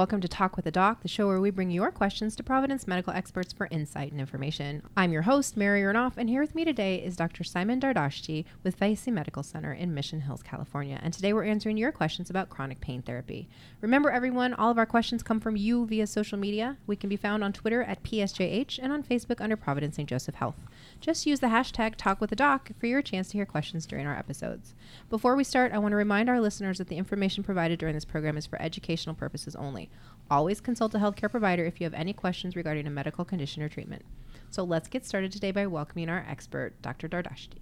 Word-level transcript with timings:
welcome 0.00 0.22
to 0.22 0.28
Talk 0.28 0.56
with 0.56 0.64
a 0.64 0.70
Doc, 0.70 1.02
the 1.02 1.08
show 1.08 1.26
where 1.26 1.42
we 1.42 1.50
bring 1.50 1.70
your 1.70 1.90
questions 1.90 2.34
to 2.34 2.42
Providence 2.42 2.86
medical 2.86 3.12
experts 3.12 3.52
for 3.52 3.68
insight 3.70 4.12
and 4.12 4.18
information. 4.18 4.82
I'm 4.96 5.12
your 5.12 5.20
host, 5.20 5.58
Mary 5.58 5.82
Urnoff, 5.82 6.14
and 6.16 6.26
here 6.26 6.40
with 6.40 6.54
me 6.54 6.64
today 6.64 6.96
is 7.04 7.18
Dr. 7.18 7.44
Simon 7.44 7.78
Dardashti 7.78 8.46
with 8.64 8.80
Vaisi 8.80 9.12
Medical 9.12 9.42
Center 9.42 9.74
in 9.74 9.92
Mission 9.92 10.22
Hills, 10.22 10.42
California. 10.42 10.98
And 11.02 11.12
today 11.12 11.34
we're 11.34 11.44
answering 11.44 11.76
your 11.76 11.92
questions 11.92 12.30
about 12.30 12.48
chronic 12.48 12.80
pain 12.80 13.02
therapy. 13.02 13.46
Remember, 13.82 14.10
everyone, 14.10 14.54
all 14.54 14.70
of 14.70 14.78
our 14.78 14.86
questions 14.86 15.22
come 15.22 15.38
from 15.38 15.56
you 15.56 15.84
via 15.84 16.06
social 16.06 16.38
media. 16.38 16.78
We 16.86 16.96
can 16.96 17.10
be 17.10 17.16
found 17.16 17.44
on 17.44 17.52
Twitter 17.52 17.82
at 17.82 18.02
PSJH 18.02 18.78
and 18.82 18.94
on 18.94 19.02
Facebook 19.02 19.42
under 19.42 19.54
Providence 19.54 19.96
St. 19.96 20.08
Joseph 20.08 20.36
Health. 20.36 20.66
Just 21.02 21.26
use 21.26 21.40
the 21.40 21.48
hashtag 21.48 21.96
Talk 21.96 22.22
with 22.22 22.32
a 22.32 22.36
Doc 22.36 22.70
for 22.78 22.86
your 22.86 23.02
chance 23.02 23.28
to 23.28 23.34
hear 23.36 23.44
questions 23.44 23.84
during 23.84 24.06
our 24.06 24.16
episodes. 24.16 24.74
Before 25.10 25.36
we 25.36 25.44
start, 25.44 25.72
I 25.72 25.78
want 25.78 25.92
to 25.92 25.96
remind 25.96 26.30
our 26.30 26.40
listeners 26.40 26.78
that 26.78 26.88
the 26.88 26.96
information 26.96 27.44
provided 27.44 27.78
during 27.78 27.94
this 27.94 28.06
program 28.06 28.38
is 28.38 28.46
for 28.46 28.60
educational 28.62 29.14
purposes 29.14 29.54
only. 29.54 29.89
Always 30.30 30.60
consult 30.60 30.94
a 30.94 30.98
healthcare 30.98 31.30
provider 31.30 31.64
if 31.64 31.80
you 31.80 31.84
have 31.84 31.94
any 31.94 32.12
questions 32.12 32.54
regarding 32.54 32.86
a 32.86 32.90
medical 32.90 33.24
condition 33.24 33.62
or 33.62 33.68
treatment. 33.68 34.02
So 34.50 34.64
let's 34.64 34.88
get 34.88 35.04
started 35.04 35.32
today 35.32 35.50
by 35.50 35.66
welcoming 35.66 36.08
our 36.08 36.24
expert, 36.28 36.80
Dr. 36.82 37.08
Dardashti. 37.08 37.58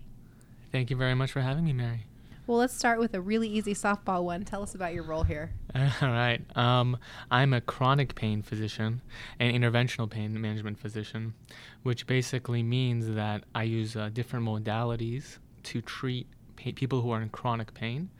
Thank 0.70 0.90
you 0.90 0.96
very 0.96 1.14
much 1.14 1.32
for 1.32 1.40
having 1.40 1.64
me, 1.64 1.72
Mary. 1.72 2.04
Well, 2.48 2.56
let's 2.56 2.74
start 2.74 2.98
with 2.98 3.12
a 3.12 3.20
really 3.20 3.46
easy 3.46 3.74
softball 3.74 4.24
one. 4.24 4.42
Tell 4.42 4.62
us 4.62 4.74
about 4.74 4.94
your 4.94 5.02
role 5.02 5.22
here. 5.22 5.50
All 5.74 6.08
right. 6.08 6.40
Um, 6.56 6.96
I'm 7.30 7.52
a 7.52 7.60
chronic 7.60 8.14
pain 8.14 8.40
physician 8.40 9.02
and 9.38 9.54
interventional 9.54 10.08
pain 10.08 10.38
management 10.40 10.78
physician, 10.78 11.34
which 11.82 12.06
basically 12.06 12.62
means 12.62 13.14
that 13.14 13.44
I 13.54 13.64
use 13.64 13.96
uh, 13.96 14.08
different 14.10 14.46
modalities 14.46 15.36
to 15.64 15.82
treat 15.82 16.26
pa- 16.62 16.72
people 16.74 17.00
who 17.02 17.10
are 17.14 17.22
in 17.22 17.28
chronic 17.30 17.72
pain. 17.74 18.10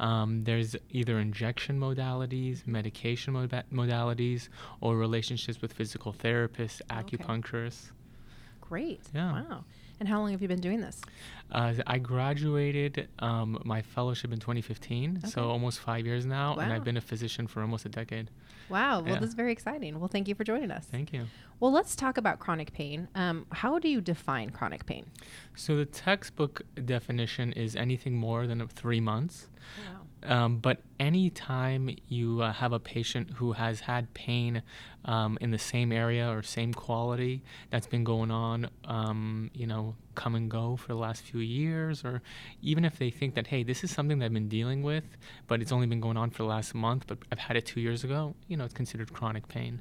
Um, 0.00 0.44
there's 0.44 0.76
either 0.90 1.18
injection 1.18 1.80
modalities, 1.80 2.66
medication 2.66 3.34
moda- 3.34 3.64
modalities, 3.72 4.48
or 4.80 4.96
relationships 4.96 5.60
with 5.62 5.72
physical 5.72 6.12
therapists, 6.12 6.80
Okay. 6.90 7.16
acupuncturists. 7.16 7.90
Great. 8.60 9.00
Yeah. 9.14 9.32
Wow. 9.32 9.64
And 10.00 10.08
how 10.08 10.20
long 10.20 10.30
have 10.30 10.40
you 10.42 10.48
been 10.48 10.60
doing 10.60 10.80
this? 10.80 11.00
Uh, 11.50 11.74
I 11.86 11.98
graduated 11.98 13.08
um, 13.18 13.60
my 13.64 13.82
fellowship 13.82 14.32
in 14.32 14.38
2015, 14.38 15.22
so 15.26 15.48
almost 15.50 15.80
five 15.80 16.06
years 16.06 16.24
now, 16.26 16.56
and 16.56 16.72
I've 16.72 16.84
been 16.84 16.96
a 16.96 17.00
physician 17.00 17.46
for 17.46 17.62
almost 17.62 17.84
a 17.84 17.88
decade. 17.88 18.30
Wow. 18.68 19.00
Well, 19.00 19.14
Yeah. 19.14 19.20
this 19.20 19.30
is 19.30 19.34
very 19.34 19.50
exciting. 19.50 19.98
Well, 19.98 20.08
thank 20.08 20.28
you 20.28 20.34
for 20.34 20.44
joining 20.44 20.70
us. 20.70 20.84
Thank 20.84 21.12
you. 21.12 21.24
Well, 21.58 21.72
let's 21.72 21.96
talk 21.96 22.18
about 22.18 22.38
chronic 22.38 22.72
pain. 22.72 23.08
Um, 23.14 23.46
how 23.50 23.78
do 23.78 23.88
you 23.88 24.00
define 24.00 24.50
chronic 24.50 24.84
pain? 24.86 25.06
So 25.56 25.74
the 25.76 25.86
textbook 25.86 26.62
definition 26.84 27.52
is 27.54 27.74
anything 27.74 28.16
more 28.16 28.46
than 28.46 28.66
three 28.68 29.00
months. 29.00 29.48
Wow. 29.78 30.02
Um, 30.24 30.58
but 30.58 30.82
anytime 30.98 31.90
you 32.08 32.42
uh, 32.42 32.52
have 32.52 32.72
a 32.72 32.80
patient 32.80 33.30
who 33.36 33.52
has 33.52 33.80
had 33.80 34.12
pain 34.14 34.62
um, 35.04 35.38
in 35.40 35.50
the 35.50 35.58
same 35.58 35.92
area 35.92 36.28
or 36.28 36.42
same 36.42 36.74
quality 36.74 37.42
that's 37.70 37.86
been 37.86 38.04
going 38.04 38.30
on, 38.30 38.68
um, 38.84 39.50
you 39.54 39.66
know, 39.66 39.94
come 40.14 40.34
and 40.34 40.50
go 40.50 40.76
for 40.76 40.88
the 40.88 40.96
last 40.96 41.22
few 41.22 41.40
years, 41.40 42.04
or 42.04 42.20
even 42.62 42.84
if 42.84 42.98
they 42.98 43.10
think 43.10 43.34
that, 43.36 43.46
hey, 43.46 43.62
this 43.62 43.84
is 43.84 43.90
something 43.90 44.18
that 44.18 44.26
I've 44.26 44.32
been 44.32 44.48
dealing 44.48 44.82
with, 44.82 45.04
but 45.46 45.62
it's 45.62 45.70
only 45.70 45.86
been 45.86 46.00
going 46.00 46.16
on 46.16 46.30
for 46.30 46.38
the 46.38 46.48
last 46.48 46.74
month, 46.74 47.04
but 47.06 47.18
I've 47.30 47.38
had 47.38 47.56
it 47.56 47.66
two 47.66 47.80
years 47.80 48.02
ago, 48.02 48.34
you 48.48 48.56
know, 48.56 48.64
it's 48.64 48.74
considered 48.74 49.12
chronic 49.12 49.46
pain. 49.48 49.80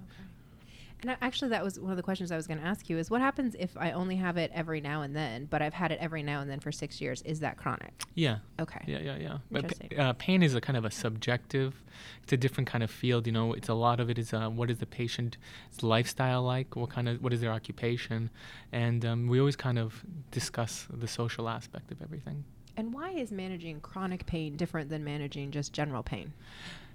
And 1.02 1.16
actually, 1.22 1.50
that 1.50 1.64
was 1.64 1.80
one 1.80 1.92
of 1.92 1.98
the 1.98 2.04
questions 2.04 2.32
I 2.32 2.36
was 2.36 2.48
going 2.48 2.60
to 2.60 2.66
ask 2.66 2.90
you: 2.90 2.98
is 2.98 3.12
what 3.12 3.22
happens 3.22 3.56
if 3.60 3.78
I 3.78 3.92
only 3.92 4.16
have 4.16 4.38
it 4.38 4.52
every 4.54 4.82
now 4.82 5.04
and 5.04 5.16
then, 5.16 5.46
but 5.46 5.62
I've 5.62 5.74
had 5.74 5.92
it 5.92 6.00
every 6.02 6.24
now 6.24 6.42
and 6.42 6.50
then 6.50 6.60
for 6.60 6.72
six 6.72 7.00
years? 7.00 7.22
Is 7.22 7.40
that 7.42 7.58
chronic? 7.58 8.02
Yeah. 8.16 8.40
Okay. 8.60 8.84
Yeah, 8.88 9.00
yeah, 9.00 9.18
yeah. 9.18 9.38
But 9.52 9.76
uh, 9.98 10.14
pain 10.14 10.42
is 10.42 10.56
a 10.56 10.62
kind 10.62 10.76
of 10.76 10.86
a 10.86 10.92
subjective. 10.92 11.84
It's 12.24 12.34
a 12.34 12.38
different 12.38 12.68
kind 12.68 12.84
of 12.84 12.90
field. 12.90 13.28
You 13.28 13.34
know, 13.34 13.54
it's 13.54 13.70
a 13.70 13.76
lot 13.76 14.00
of 14.00 14.10
it 14.10 14.18
is 14.18 14.34
uh, 14.34 14.50
what 14.50 14.72
is 14.72 14.80
the 14.80 14.88
patient's 14.88 15.38
lifestyle 15.82 16.42
like? 16.42 16.76
What 16.76 16.90
kind 16.90 17.08
of 17.08 17.22
what 17.22 17.32
is 17.32 17.42
their 17.42 17.52
occupation? 17.52 18.32
And 18.72 19.06
um, 19.06 19.28
we 19.28 19.40
always 19.40 19.56
kind 19.56 19.78
of 19.78 20.04
discuss 20.32 20.88
the 20.92 21.08
social 21.08 21.48
aspect 21.48 21.92
of 21.92 22.02
everything. 22.02 22.44
And 22.76 22.94
why 22.94 23.10
is 23.10 23.32
managing 23.32 23.82
chronic 23.82 24.26
pain 24.28 24.56
different 24.56 24.90
than 24.90 25.04
managing 25.04 25.50
just 25.52 25.74
general 25.74 26.04
pain? 26.04 26.34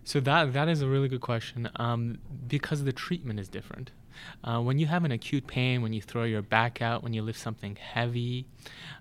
So 0.05 0.21
that 0.21 0.53
that 0.53 0.69
is 0.69 0.83
a 0.83 0.89
really 0.89 1.09
good 1.09 1.21
question. 1.21 1.69
Um, 1.77 2.19
because 2.49 2.85
the 2.85 2.93
treatment 2.93 3.39
is 3.41 3.49
different. 3.49 3.93
Uh, 4.45 4.61
when 4.61 4.79
you 4.79 4.87
have 4.87 5.05
an 5.05 5.13
acute 5.13 5.47
pain, 5.47 5.81
when 5.81 5.93
you 5.93 6.03
throw 6.03 6.25
your 6.25 6.43
back 6.43 6.83
out, 6.83 7.03
when 7.03 7.15
you 7.15 7.23
lift 7.23 7.41
something 7.41 7.77
heavy, 7.77 8.47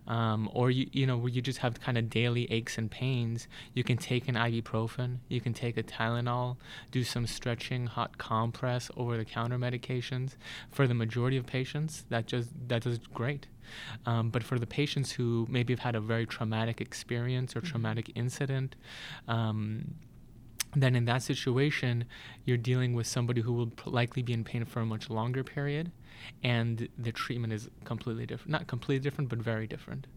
um, 0.08 0.50
or 0.54 0.72
you 0.72 0.88
you 0.94 1.06
know 1.06 1.18
where 1.18 1.30
you 1.30 1.42
just 1.42 1.60
have 1.60 1.80
kind 1.82 1.98
of 1.98 2.10
daily 2.10 2.50
aches 2.52 2.78
and 2.78 2.90
pains, 2.90 3.48
you 3.74 3.84
can 3.84 3.98
take 3.98 4.28
an 4.28 4.36
ibuprofen, 4.36 5.18
you 5.28 5.42
can 5.42 5.54
take 5.54 5.78
a 5.78 5.84
Tylenol, 5.84 6.58
do 6.92 7.04
some 7.04 7.28
stretching, 7.28 7.88
hot 7.88 8.18
compress, 8.18 8.90
over-the-counter 8.96 9.58
medications. 9.58 10.36
For 10.72 10.88
the 10.88 10.94
majority 10.94 11.38
of 11.38 11.46
patients, 11.46 12.06
that 12.10 12.26
just 12.28 12.50
that 12.70 12.84
does 12.84 13.00
great. 13.00 13.48
Um, 14.06 14.30
but 14.30 14.44
for 14.44 14.60
the 14.60 14.68
patients 14.68 15.12
who 15.12 15.46
maybe 15.50 15.74
have 15.74 15.80
had 15.80 15.96
a 15.96 16.02
very 16.02 16.26
traumatic 16.26 16.82
experience 16.82 17.56
or 17.56 17.62
Mhm. 17.62 17.66
traumatic 17.66 18.12
incident, 18.16 18.76
um, 19.28 19.96
then 20.76 20.96
in 20.96 21.06
that 21.06 21.24
situation, 21.24 22.06
you're 22.46 22.58
dealing 22.58 22.94
with 22.94 23.08
somebody 23.08 23.42
who 23.42 23.54
will 23.54 23.72
likely 23.86 24.22
be 24.22 24.34
in 24.34 24.44
pain 24.44 24.66
for 24.66 24.80
a 24.80 24.86
much 24.86 25.10
longer 25.10 25.44
period, 25.44 25.92
and 26.44 26.88
the 26.98 27.12
treatment 27.12 27.54
is 27.54 27.70
completely 27.84 28.26
different. 28.26 28.52
Not 28.52 28.68
completely 28.68 29.04
different, 29.04 29.30
but 29.30 29.40
very 29.40 29.68
different. 29.68 30.08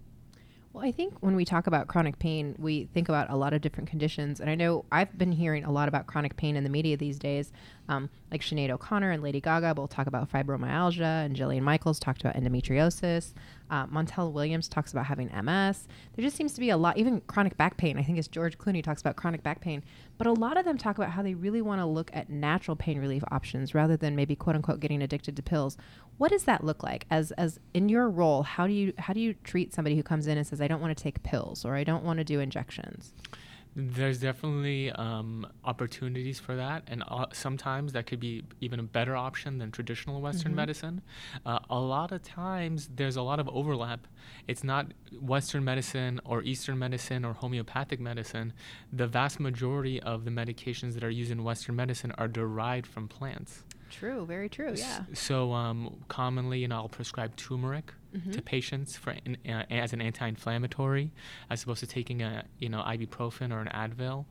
Well, 0.75 0.84
I 0.84 0.91
think 0.91 1.14
when 1.20 1.37
we 1.37 1.44
talk 1.44 1.69
about 1.69 1.87
chronic 1.87 2.19
pain, 2.19 2.56
we 2.59 2.87
think 2.93 3.09
about 3.09 3.31
a 3.31 3.37
lot 3.37 3.53
of 3.53 3.60
different 3.60 3.88
conditions. 3.88 4.41
And 4.41 4.50
I 4.50 4.56
know 4.56 4.84
I've 4.91 5.16
been 5.16 5.31
hearing 5.31 5.62
a 5.62 5.70
lot 5.70 5.87
about 5.87 6.09
chronic 6.09 6.37
pain 6.37 6.56
in 6.56 6.64
the 6.64 6.70
media 6.70 6.97
these 6.97 7.16
days. 7.16 7.53
Um, 7.89 8.09
like 8.31 8.41
Sinead 8.41 8.71
O'Connor 8.71 9.11
and 9.11 9.22
Lady 9.22 9.41
Gaga 9.41 9.75
both 9.75 9.91
talk 9.91 10.06
about 10.06 10.31
fibromyalgia, 10.31 11.25
and 11.25 11.37
Jillian 11.37 11.62
Michaels 11.62 11.99
talked 11.99 12.22
about 12.22 12.34
endometriosis. 12.34 13.34
Uh, 13.71 13.87
Montel 13.87 14.33
Williams 14.33 14.69
talks 14.69 14.93
about 14.93 15.06
having 15.06 15.27
MS. 15.28 15.87
There 16.15 16.23
just 16.23 16.37
seems 16.37 16.55
to 16.55 16.61
be 16.61 16.71
a 16.71 16.77
lot, 16.77 16.97
even 16.97 17.21
chronic 17.23 17.56
back 17.56 17.77
pain. 17.77 17.99
I 17.99 18.03
think 18.03 18.19
it's 18.19 18.28
George 18.28 18.56
Clooney 18.59 18.83
talks 18.83 19.00
about 19.00 19.17
chronic 19.17 19.43
back 19.43 19.61
pain. 19.61 19.83
But 20.17 20.27
a 20.27 20.33
lot 20.33 20.56
of 20.56 20.65
them 20.65 20.78
talk 20.78 20.97
about 20.97 21.11
how 21.11 21.23
they 21.23 21.34
really 21.34 21.61
want 21.61 21.81
to 21.81 21.87
look 21.87 22.11
at 22.15 22.31
natural 22.31 22.77
pain 22.77 22.99
relief 22.99 23.25
options 23.31 23.75
rather 23.75 23.97
than 23.97 24.17
maybe 24.17 24.37
quote 24.37 24.56
unquote 24.56 24.81
getting 24.81 25.03
addicted 25.03 25.37
to 25.37 25.43
pills. 25.43 25.77
What 26.17 26.31
does 26.31 26.44
that 26.44 26.65
look 26.65 26.83
like? 26.83 27.06
As 27.11 27.33
as 27.33 27.59
in 27.75 27.89
your 27.89 28.09
role, 28.09 28.43
how 28.43 28.67
do 28.67 28.73
you 28.73 28.93
how 28.99 29.12
do 29.12 29.21
you 29.21 29.34
treat 29.44 29.75
somebody 29.75 29.97
who 29.97 30.03
comes 30.03 30.27
in 30.27 30.39
and 30.39 30.47
says, 30.47 30.61
I 30.61 30.69
don't 30.69 30.81
want 30.81 30.97
to 30.97 31.03
take 31.03 31.23
pills 31.23 31.65
or 31.65 31.75
I 31.75 31.84
don't 31.84 32.05
want 32.05 32.19
to 32.19 32.25
do 32.25 32.41
injections? 32.41 33.12
There's 33.77 34.21
definitely 34.21 34.93
um, 34.93 35.47
opportunities 35.65 36.39
for 36.39 36.55
that, 36.55 36.85
and 36.87 37.03
uh, 37.09 37.27
sometimes 37.33 37.93
that 37.95 38.07
could 38.07 38.21
be 38.21 38.45
even 38.61 38.79
a 38.79 38.85
better 38.85 39.17
option 39.17 39.59
than 39.59 39.73
traditional 39.73 40.21
Western 40.21 40.53
Mhm. 40.53 40.57
medicine. 40.57 41.03
Uh, 41.45 41.59
a 41.69 41.81
lot 41.81 42.12
of 42.12 42.23
times, 42.23 42.89
there's 42.95 43.17
a 43.17 43.23
lot 43.23 43.41
of 43.41 43.49
overlap. 43.49 44.07
It's 44.47 44.62
not 44.62 44.93
Western 45.21 45.65
medicine 45.65 46.21
or 46.25 46.43
Eastern 46.43 46.79
medicine 46.79 47.25
or 47.25 47.33
homeopathic 47.33 47.99
medicine. 47.99 48.53
The 48.93 49.09
vast 49.09 49.41
majority 49.41 50.01
of 50.01 50.25
the 50.25 50.31
medications 50.31 50.95
that 50.95 51.03
are 51.03 51.11
used 51.11 51.33
in 51.33 51.43
Western 51.43 51.75
medicine 51.75 52.12
are 52.12 52.29
derived 52.29 52.87
from 52.87 53.09
plants. 53.09 53.65
True, 53.91 54.25
very 54.25 54.49
true. 54.49 54.71
S- 54.73 54.79
Yeah. 54.81 55.05
So 55.15 55.53
um, 55.53 56.05
commonly, 56.09 56.61
you 56.61 56.69
know, 56.69 56.77
I'll 56.77 56.89
prescribe 56.89 57.35
turmeric 57.37 57.93
to 58.14 58.19
Mhm. 58.41 58.44
patients 58.44 58.97
for 58.97 59.10
an, 59.26 59.36
uh, 59.48 59.64
as 59.70 59.92
an 59.92 60.00
anti-inflammatory, 60.00 61.10
as 61.50 61.62
opposed 61.64 61.80
to 61.80 61.86
taking 61.86 62.22
a 62.22 62.44
you 62.58 62.69
know 62.69 62.82
ibuprofen 62.82 63.52
or 63.52 63.60
an 63.60 63.69
Advil. 63.69 64.26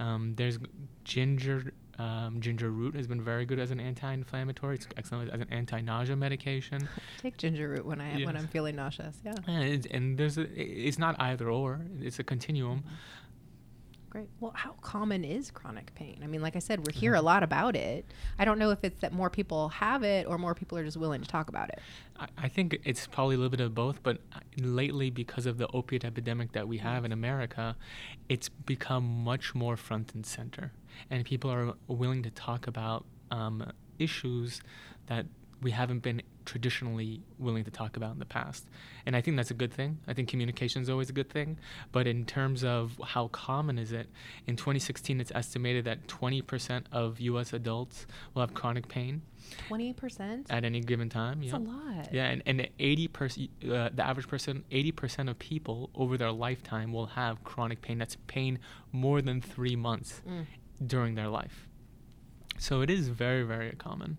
Um, 0.00 0.34
there's 0.36 0.58
ginger. 1.04 1.72
Um, 1.98 2.40
ginger 2.40 2.70
root 2.70 2.94
has 2.94 3.06
been 3.06 3.20
very 3.22 3.44
good 3.44 3.58
as 3.58 3.70
an 3.70 3.78
anti-inflammatory. 3.78 4.76
It's 4.76 4.88
excellent 4.96 5.30
as 5.32 5.40
an 5.42 5.48
anti-nausea 5.50 6.16
medication. 6.16 6.88
Take 7.18 7.36
ginger 7.36 7.68
root 7.68 7.84
when 7.84 8.00
I 8.00 8.24
when 8.24 8.36
I'm 8.38 8.48
feeling 8.48 8.76
nauseous. 8.76 9.20
Yeah. 9.22 9.34
And, 9.46 9.86
and 9.90 10.16
there's 10.16 10.38
a, 10.38 10.44
it's 10.58 10.98
not 10.98 11.14
either 11.20 11.50
or. 11.50 11.84
It's 12.00 12.18
a 12.18 12.24
continuum. 12.24 12.84
Great. 14.10 14.28
Well, 14.40 14.52
how 14.56 14.72
common 14.80 15.22
is 15.24 15.52
chronic 15.52 15.94
pain? 15.94 16.20
I 16.24 16.26
mean, 16.26 16.42
like 16.42 16.56
I 16.56 16.58
said, 16.58 16.84
we 16.84 16.92
hear 16.92 17.14
a 17.14 17.20
Mhm. 17.20 17.24
lot 17.24 17.42
about 17.44 17.76
it. 17.76 18.12
I 18.40 18.44
don't 18.44 18.58
know 18.58 18.70
if 18.70 18.82
it's 18.82 18.98
that 19.00 19.12
more 19.12 19.30
people 19.30 19.68
have 19.68 20.02
it 20.02 20.26
or 20.26 20.36
more 20.36 20.52
people 20.52 20.76
are 20.78 20.84
just 20.84 20.96
willing 20.96 21.20
to 21.20 21.28
talk 21.28 21.48
about 21.48 21.68
it. 21.68 21.84
I, 22.18 22.26
I 22.36 22.48
think 22.48 22.80
it's 22.84 23.06
probably 23.06 23.36
a 23.36 23.38
little 23.38 23.50
bit 23.50 23.60
of 23.60 23.72
both, 23.72 24.02
but 24.02 24.18
lately, 24.58 25.10
because 25.10 25.46
of 25.46 25.58
the 25.58 25.68
opiate 25.72 26.04
epidemic 26.04 26.50
that 26.52 26.66
we 26.66 26.78
have 26.78 27.04
in 27.04 27.12
America, 27.12 27.76
it's 28.28 28.48
become 28.48 29.04
much 29.22 29.54
more 29.54 29.76
front 29.76 30.12
and 30.12 30.26
center. 30.26 30.72
And 31.08 31.24
people 31.24 31.50
are 31.50 31.74
willing 31.86 32.24
to 32.24 32.30
talk 32.30 32.66
about 32.66 33.04
um, 33.30 33.72
issues 34.00 34.60
that 35.06 35.26
we 35.62 35.70
haven't 35.72 36.00
been 36.02 36.22
traditionally 36.46 37.22
willing 37.38 37.64
to 37.64 37.70
talk 37.70 37.96
about 37.96 38.12
in 38.12 38.18
the 38.18 38.24
past. 38.24 38.66
And 39.06 39.14
I 39.14 39.20
think 39.20 39.36
that's 39.36 39.50
a 39.50 39.54
good 39.54 39.72
thing. 39.72 39.98
I 40.08 40.14
think 40.14 40.28
communication 40.28 40.82
is 40.82 40.88
always 40.90 41.10
a 41.10 41.12
good 41.12 41.28
thing. 41.30 41.58
But 41.92 42.06
in 42.06 42.24
terms 42.24 42.64
of 42.64 42.98
how 43.04 43.28
common 43.28 43.78
is 43.78 43.92
it, 43.92 44.08
in 44.46 44.56
2016, 44.56 45.20
it's 45.20 45.30
estimated 45.34 45.84
that 45.84 46.06
20% 46.08 46.84
of 46.92 47.20
US 47.20 47.52
adults 47.52 48.06
will 48.34 48.40
have 48.40 48.54
chronic 48.54 48.88
pain 48.88 49.22
Twenty 49.68 49.92
percent. 49.92 50.46
at 50.50 50.64
any 50.64 50.80
given 50.80 51.08
time. 51.08 51.40
That's 51.40 51.52
yeah. 51.52 51.58
a 51.58 51.60
lot. 51.60 52.12
Yeah, 52.12 52.26
and, 52.26 52.42
and 52.46 52.68
80 52.78 53.08
percent, 53.08 53.50
uh, 53.64 53.90
the 53.94 54.06
average 54.06 54.28
person, 54.28 54.64
80% 54.70 55.28
of 55.30 55.38
people 55.38 55.90
over 55.94 56.16
their 56.16 56.32
lifetime 56.32 56.92
will 56.92 57.06
have 57.06 57.42
chronic 57.44 57.80
pain. 57.82 57.98
That's 57.98 58.16
pain 58.26 58.58
more 58.92 59.20
than 59.22 59.40
three 59.40 59.76
months 59.76 60.22
Mm. 60.28 60.46
during 60.86 61.14
their 61.16 61.28
life. 61.28 61.68
So 62.58 62.80
it 62.82 62.90
is 62.90 63.08
very, 63.08 63.42
very 63.42 63.72
common. 63.72 64.18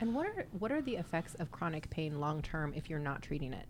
And 0.00 0.14
what 0.14 0.26
are 0.26 0.46
what 0.58 0.70
are 0.72 0.82
the 0.82 0.96
effects 0.96 1.34
of 1.36 1.50
chronic 1.50 1.88
pain 1.90 2.20
long 2.20 2.42
term 2.42 2.72
if 2.74 2.90
you're 2.90 2.98
not 2.98 3.22
treating 3.22 3.52
it? 3.52 3.66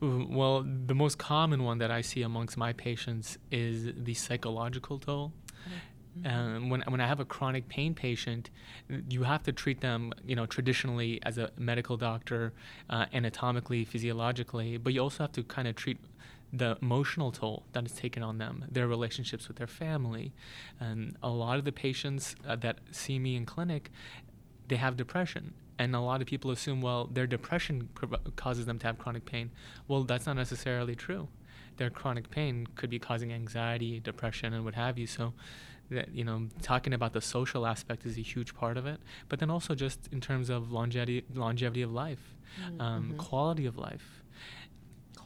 Well, 0.00 0.62
the 0.62 0.94
most 0.94 1.16
common 1.18 1.64
one 1.64 1.78
that 1.78 1.90
I 1.90 2.02
see 2.02 2.22
amongst 2.22 2.56
my 2.58 2.74
patients 2.74 3.38
is 3.50 3.92
the 3.96 4.12
psychological 4.14 4.98
toll. 4.98 5.32
Um, 6.24 6.70
when 6.70 6.82
when 6.86 7.00
I 7.00 7.06
have 7.06 7.20
a 7.20 7.24
chronic 7.24 7.68
pain 7.68 7.94
patient, 7.94 8.50
you 9.08 9.24
have 9.24 9.42
to 9.44 9.52
treat 9.52 9.80
them, 9.80 10.12
you 10.24 10.36
know, 10.36 10.46
traditionally 10.46 11.20
as 11.24 11.38
a 11.38 11.50
medical 11.58 11.96
doctor, 11.96 12.52
uh, 12.88 13.06
anatomically, 13.12 13.84
physiologically, 13.84 14.78
but 14.78 14.92
you 14.94 15.02
also 15.02 15.24
have 15.24 15.32
to 15.32 15.42
kind 15.42 15.68
of 15.68 15.76
treat 15.76 15.98
the 16.52 16.78
emotional 16.80 17.32
toll 17.32 17.64
that 17.72 17.84
is 17.84 17.92
taken 17.92 18.22
on 18.22 18.38
them, 18.38 18.64
their 18.70 18.86
relationships 18.86 19.48
with 19.48 19.56
their 19.56 19.66
family, 19.66 20.32
and 20.80 21.16
a 21.22 21.28
lot 21.28 21.58
of 21.58 21.64
the 21.64 21.72
patients 21.72 22.36
uh, 22.46 22.56
that 22.56 22.78
see 22.92 23.18
me 23.18 23.36
in 23.36 23.44
clinic, 23.44 23.90
they 24.68 24.76
have 24.76 24.96
depression. 24.96 25.54
And 25.78 25.94
a 25.94 26.00
lot 26.00 26.22
of 26.22 26.26
people 26.26 26.50
assume, 26.50 26.80
well, 26.80 27.06
their 27.06 27.26
depression 27.26 27.88
causes 28.36 28.64
them 28.66 28.78
to 28.78 28.86
have 28.86 28.98
chronic 28.98 29.26
pain. 29.26 29.50
Well, 29.88 30.04
that's 30.04 30.24
not 30.26 30.36
necessarily 30.36 30.94
true. 30.94 31.28
Their 31.76 31.90
chronic 31.90 32.30
pain 32.30 32.66
could 32.76 32.88
be 32.88 32.98
causing 32.98 33.30
anxiety, 33.32 34.00
depression, 34.00 34.54
and 34.54 34.64
what 34.64 34.74
have 34.74 34.96
you. 34.98 35.06
So, 35.06 35.34
that 35.90 36.08
you 36.12 36.24
know, 36.24 36.48
talking 36.62 36.92
about 36.94 37.12
the 37.12 37.20
social 37.20 37.66
aspect 37.66 38.06
is 38.06 38.16
a 38.18 38.22
huge 38.22 38.54
part 38.54 38.76
of 38.76 38.86
it. 38.86 38.98
But 39.28 39.38
then 39.38 39.50
also 39.50 39.74
just 39.74 40.08
in 40.10 40.20
terms 40.20 40.50
of 40.50 40.72
longevity, 40.72 41.24
longevity 41.34 41.82
of 41.82 41.92
life, 41.92 42.34
um, 42.80 43.12
Mhm. 43.12 43.18
quality 43.18 43.66
of 43.66 43.76
life, 43.76 44.22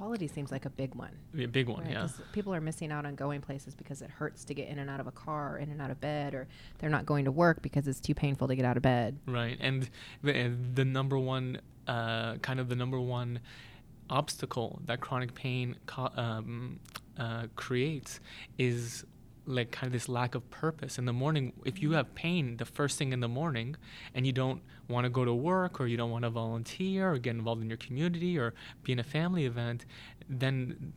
Quality 0.01 0.29
seems 0.29 0.51
like 0.51 0.65
a 0.65 0.71
big 0.71 0.95
one. 0.95 1.11
a 1.39 1.45
big 1.45 1.69
one. 1.69 1.83
right? 1.83 1.91
yeah. 1.91 2.09
People 2.33 2.55
are 2.55 2.61
missing 2.63 2.91
out 2.91 3.05
on 3.05 3.15
going 3.17 3.43
places 3.43 3.75
because 3.75 4.01
it 4.01 4.09
hurts 4.09 4.45
to 4.45 4.55
get 4.55 4.67
in 4.69 4.79
and 4.79 4.89
out 4.89 4.99
of 4.99 5.07
a 5.07 5.11
car, 5.11 5.59
in 5.59 5.71
and 5.71 5.83
out 5.83 5.91
of 5.91 6.01
bed, 6.01 6.33
or 6.33 6.49
they're 6.79 6.89
not 6.89 7.05
going 7.05 7.27
to 7.27 7.31
work 7.31 7.61
because 7.61 7.87
it's 7.87 8.01
too 8.01 8.15
painful 8.15 8.49
to 8.49 8.57
get 8.57 8.65
out 8.65 8.79
of 8.79 8.83
bed. 8.83 9.19
Right, 9.27 9.59
and 9.61 9.91
the, 10.23 10.55
the 10.73 10.87
number 10.87 11.19
one, 11.19 11.61
uh, 11.87 12.37
kind 12.37 12.61
of 12.61 12.71
the 12.71 12.77
number 12.77 12.99
one 12.99 13.41
obstacle 14.09 14.81
that 14.87 15.03
chronic 15.03 15.35
pain 15.35 15.77
co- 15.85 16.11
um, 16.17 16.81
uh, 17.19 17.49
creates 17.55 18.21
is 18.57 19.05
like 19.45 19.71
kind 19.71 19.87
of 19.87 19.93
this 19.93 20.09
lack 20.09 20.35
of 20.35 20.49
purpose 20.49 20.99
in 20.99 21.05
the 21.05 21.13
morning. 21.13 21.53
If 21.67 21.83
you 21.83 21.93
have 21.93 22.15
pain 22.15 22.57
the 22.57 22.65
first 22.65 22.97
thing 22.97 23.13
in 23.13 23.21
the 23.21 23.29
morning, 23.29 23.77
and 24.15 24.27
you 24.27 24.33
don't 24.33 24.63
want 24.91 25.05
to 25.05 25.11
go 25.11 25.25
to 25.25 25.33
work, 25.35 25.81
or 25.81 25.87
you 25.87 25.97
don't 25.97 26.11
want 26.11 26.25
to 26.25 26.31
volunteer, 26.31 27.13
or 27.13 27.19
get 27.19 27.35
involved 27.37 27.63
in 27.63 27.69
your 27.69 27.79
community, 27.79 28.39
or 28.39 28.55
be 28.83 28.93
in 28.93 28.99
a 28.99 29.05
family 29.05 29.45
event, 29.47 29.87
then 30.29 30.93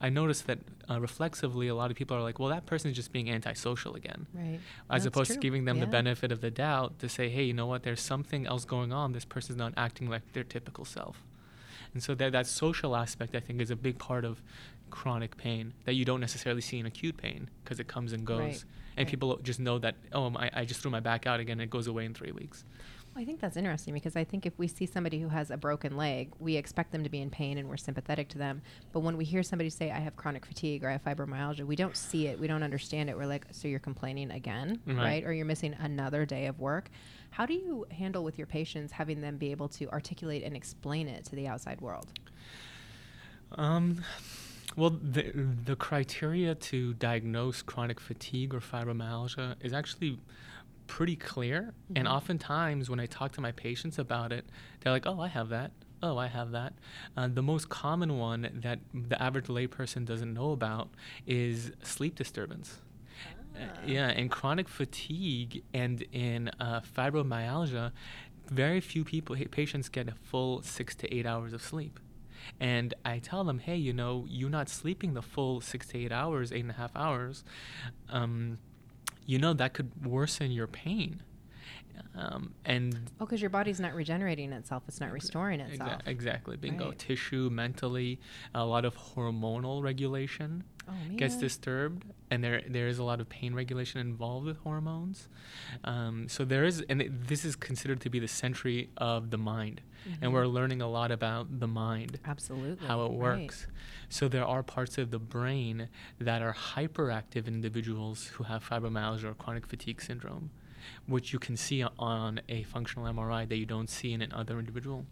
I 0.00 0.08
notice 0.08 0.40
that 0.42 0.58
uh, 0.88 1.00
reflexively, 1.00 1.68
a 1.68 1.74
lot 1.74 1.90
of 1.90 1.96
people 1.96 2.16
are 2.16 2.22
like, 2.22 2.38
"Well, 2.38 2.48
that 2.48 2.66
person 2.66 2.90
is 2.90 2.96
just 2.96 3.12
being 3.12 3.30
antisocial 3.30 3.94
again." 3.94 4.26
Right. 4.32 4.60
as 4.90 5.04
That's 5.04 5.06
opposed 5.06 5.32
to 5.32 5.38
giving 5.38 5.64
them 5.64 5.80
the 5.80 5.86
benefit 5.86 6.32
of 6.32 6.40
the 6.40 6.50
doubt 6.50 6.98
to 7.00 7.08
say, 7.08 7.28
hey, 7.28 7.44
you 7.44 7.52
know 7.52 7.66
what, 7.66 7.82
there's 7.82 8.00
something 8.00 8.46
else 8.46 8.64
going 8.64 8.92
on. 8.92 9.12
This 9.12 9.24
person's 9.24 9.58
not 9.58 9.72
acting 9.76 10.08
like 10.08 10.32
their 10.32 10.44
typical 10.44 10.84
self. 10.84 11.22
And 11.94 12.02
so 12.02 12.14
that, 12.14 12.32
that 12.32 12.46
social 12.46 12.94
aspect, 12.96 13.34
I 13.34 13.40
think, 13.40 13.60
is 13.60 13.70
a 13.70 13.76
big 13.76 13.98
part 13.98 14.24
of 14.24 14.42
chronic 14.90 15.36
pain 15.36 15.74
that 15.84 15.94
you 15.94 16.04
don't 16.04 16.20
necessarily 16.20 16.60
see 16.60 16.78
in 16.78 16.86
acute 16.86 17.16
pain 17.16 17.50
because 17.62 17.80
it 17.80 17.88
comes 17.88 18.12
and 18.12 18.24
goes. 18.24 18.38
Right, 18.40 18.64
And 18.96 19.06
right. 19.06 19.08
people 19.08 19.36
just 19.42 19.60
know 19.60 19.78
that, 19.78 19.96
oh, 20.12 20.32
I, 20.36 20.50
I 20.54 20.64
just 20.64 20.80
threw 20.80 20.90
my 20.90 21.00
back 21.00 21.26
out 21.26 21.40
again, 21.40 21.60
it 21.60 21.70
goes 21.70 21.86
away 21.86 22.04
in 22.04 22.14
three 22.14 22.32
weeks. 22.32 22.64
I 23.16 23.24
think 23.24 23.40
that's 23.40 23.56
interesting 23.56 23.94
because 23.94 24.14
I 24.14 24.22
think 24.22 24.46
if 24.46 24.56
we 24.58 24.68
see 24.68 24.86
somebody 24.86 25.18
who 25.20 25.28
has 25.28 25.50
a 25.50 25.56
broken 25.56 25.96
leg, 25.96 26.30
we 26.38 26.56
expect 26.56 26.92
them 26.92 27.02
to 27.02 27.10
be 27.10 27.20
in 27.20 27.30
pain 27.30 27.58
and 27.58 27.68
we're 27.68 27.76
sympathetic 27.76 28.28
to 28.30 28.38
them. 28.38 28.62
But 28.92 29.00
when 29.00 29.16
we 29.16 29.24
hear 29.24 29.42
somebody 29.42 29.70
say, 29.70 29.90
I 29.90 29.98
have 29.98 30.14
chronic 30.16 30.46
fatigue 30.46 30.84
or 30.84 30.88
I 30.88 30.92
have 30.92 31.04
fibromyalgia, 31.04 31.64
we 31.66 31.74
don't 31.74 31.96
see 31.96 32.28
it. 32.28 32.38
We 32.38 32.46
don't 32.46 32.62
understand 32.62 33.10
it. 33.10 33.16
We're 33.16 33.26
like, 33.26 33.46
so 33.50 33.66
you're 33.66 33.80
complaining 33.80 34.30
again, 34.30 34.80
Right. 34.86 34.96
right? 34.96 35.24
Or 35.24 35.32
you're 35.32 35.46
missing 35.46 35.74
another 35.80 36.24
day 36.26 36.46
of 36.46 36.60
work. 36.60 36.90
How 37.30 37.44
do 37.44 37.54
you 37.54 37.86
handle 37.90 38.22
with 38.22 38.38
your 38.38 38.46
patients 38.46 38.92
having 38.92 39.20
them 39.20 39.36
be 39.36 39.50
able 39.50 39.68
to 39.70 39.88
articulate 39.90 40.44
and 40.44 40.54
explain 40.54 41.08
it 41.08 41.24
to 41.26 41.34
the 41.36 41.48
outside 41.48 41.80
world? 41.80 42.12
Um, 43.52 44.04
well, 44.76 44.90
the, 44.90 45.32
the 45.64 45.74
criteria 45.74 46.54
to 46.54 46.94
diagnose 46.94 47.62
chronic 47.62 47.98
fatigue 47.98 48.54
or 48.54 48.60
fibromyalgia 48.60 49.56
is 49.60 49.72
actually 49.72 50.18
pretty 50.88 51.14
clear. 51.16 51.72
And 51.94 52.08
Mhm. 52.08 52.12
oftentimes, 52.12 52.90
when 52.90 52.98
I 52.98 53.06
talk 53.06 53.30
to 53.32 53.40
my 53.40 53.52
patients 53.52 53.98
about 53.98 54.32
it, 54.32 54.44
they're 54.80 54.92
like, 54.92 55.06
oh, 55.06 55.20
I 55.20 55.28
have 55.28 55.48
that. 55.50 55.70
Oh, 56.02 56.16
I 56.18 56.26
have 56.28 56.50
that. 56.52 56.74
Uh, 57.16 57.28
the 57.28 57.42
most 57.42 57.68
common 57.68 58.18
one 58.18 58.60
that 58.62 58.80
the 58.92 59.20
average 59.22 59.46
layperson 59.46 60.04
doesn't 60.04 60.32
know 60.34 60.50
about 60.52 60.88
is 61.26 61.72
sleep 61.82 62.14
disturbance. 62.16 62.80
Uh, 63.54 63.60
Ah. 63.60 63.80
yeah, 63.86 64.10
in 64.10 64.28
chronic 64.28 64.68
fatigue 64.68 65.62
and 65.74 66.02
in 66.12 66.48
uh, 66.60 66.80
fibromyalgia, 66.80 67.92
very 68.50 68.80
few 68.80 69.04
people, 69.04 69.36
patients 69.50 69.88
get 69.88 70.08
a 70.08 70.14
full 70.14 70.62
six 70.62 70.94
to 70.96 71.12
eight 71.14 71.26
hours 71.26 71.52
of 71.52 71.60
sleep. 71.62 71.98
And 72.60 72.94
I 73.04 73.18
tell 73.18 73.42
them, 73.44 73.58
hey, 73.58 73.76
you 73.76 73.92
know, 73.92 74.24
you're 74.28 74.48
not 74.48 74.68
sleeping 74.68 75.14
the 75.14 75.22
full 75.22 75.60
six 75.60 75.88
to 75.88 75.98
eight 75.98 76.12
hours, 76.12 76.52
eight 76.52 76.60
and 76.60 76.70
a 76.70 76.74
half 76.74 76.94
hours. 76.96 77.44
Um, 78.08 78.58
you 79.28 79.38
know, 79.38 79.52
that 79.52 79.74
could 79.74 80.06
worsen 80.06 80.50
your 80.50 80.66
pain. 80.66 81.22
Um, 82.14 82.54
and 82.64 82.94
Oh, 83.20 83.26
because 83.26 83.40
your 83.40 83.50
body's 83.50 83.80
not 83.80 83.94
regenerating 83.94 84.52
itself. 84.52 84.82
It's 84.88 85.00
not 85.00 85.12
restoring 85.12 85.60
Exa- 85.60 85.70
itself. 85.72 86.02
exactly, 86.06 86.56
bingo. 86.56 86.86
Right. 86.90 86.98
Tissue, 86.98 87.48
mentally, 87.50 88.20
a 88.54 88.64
lot 88.64 88.84
of 88.84 88.96
hormonal 88.96 89.82
regulation 89.82 90.64
Oh, 90.90 90.92
gets 91.16 91.36
disturbed, 91.36 92.04
and 92.30 92.42
there 92.42 92.62
there 92.66 92.88
is 92.88 92.98
a 92.98 93.04
lot 93.04 93.20
of 93.20 93.28
pain 93.28 93.54
regulation 93.54 94.00
involved 94.00 94.46
with 94.46 94.56
hormones. 94.58 95.28
Um, 95.84 96.28
so 96.28 96.46
there 96.46 96.64
is, 96.64 96.80
and 96.88 97.02
it, 97.02 97.28
this 97.28 97.44
is 97.44 97.56
considered 97.56 98.00
to 98.00 98.08
be 98.10 98.18
the 98.18 98.28
century 98.28 98.88
of 98.96 99.28
the 99.30 99.36
mind, 99.36 99.82
and 100.22 100.30
Mhm. 100.30 100.32
we're 100.32 100.46
learning 100.46 100.80
a 100.80 100.88
lot 100.88 101.10
about 101.10 101.60
the 101.60 101.66
mind, 101.68 102.18
Absolutely. 102.24 102.86
how 102.86 103.04
it 103.04 103.08
right. 103.10 103.42
works. 103.42 103.66
So 104.08 104.28
there 104.28 104.46
are 104.46 104.62
parts 104.62 104.96
of 104.96 105.10
the 105.10 105.18
brain 105.18 105.90
that 106.18 106.40
are 106.40 106.54
hyperactive 106.54 107.46
in 107.46 107.52
individuals 107.54 108.28
who 108.28 108.44
have 108.44 108.66
fibromyalgia 108.66 109.24
or 109.24 109.34
chronic 109.34 109.66
fatigue 109.66 110.00
syndrome, 110.00 110.50
which 111.06 111.32
you 111.32 111.38
can 111.38 111.56
see 111.56 111.84
on 111.98 112.40
a 112.48 112.62
functional 112.64 113.12
MRI 113.12 113.48
that 113.48 113.56
you 113.56 113.66
don't 113.66 113.90
see 113.90 114.12
in 114.12 114.22
another 114.22 114.58
individual. 114.58 115.04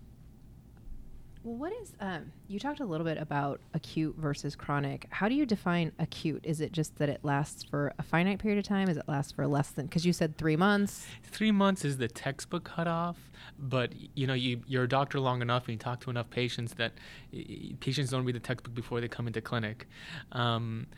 Well, 1.47 1.54
what 1.54 1.73
is 1.80 1.92
um, 2.00 2.33
you 2.49 2.59
talked 2.59 2.80
a 2.80 2.85
little 2.85 3.06
bit 3.06 3.18
about 3.18 3.61
acute 3.73 4.16
versus 4.18 4.56
chronic. 4.56 5.06
How 5.11 5.28
do 5.28 5.37
you 5.37 5.47
define 5.47 5.92
acute? 6.00 6.40
Is 6.45 6.61
it 6.61 6.73
just 6.73 6.97
that 6.97 7.09
it 7.09 7.21
lasts 7.23 7.62
for 7.62 7.92
a 8.00 8.02
finite 8.02 8.40
period 8.40 8.59
of 8.59 8.64
time? 8.64 8.88
Is 8.88 8.97
it 8.97 9.04
lasts 9.06 9.30
for 9.30 9.47
less 9.47 9.71
than? 9.71 9.87
Because 9.87 10.04
you 10.04 10.12
said 10.12 10.37
three 10.37 10.56
months. 10.56 11.06
Three 11.23 11.52
months 11.52 11.85
is 11.85 11.99
the 11.99 12.09
textbook 12.09 12.64
cutoff, 12.64 13.16
but 13.61 13.92
you 14.16 14.26
know 14.26 14.35
you 14.35 14.61
you're 14.66 14.83
a 14.83 14.88
doctor 14.88 15.21
long 15.21 15.40
enough 15.40 15.66
and 15.66 15.75
you 15.75 15.78
talk 15.78 16.00
to 16.00 16.11
enough 16.11 16.28
patients 16.30 16.75
that 16.75 16.95
y- 17.33 17.45
y- 17.49 17.73
patients 17.78 18.11
don't 18.11 18.25
read 18.25 18.35
the 18.35 18.40
textbook 18.40 18.75
before 18.75 19.00
they 19.00 19.06
come 19.06 19.28
into 19.28 19.40
clinic. 19.40 19.87
Um, 20.33 20.88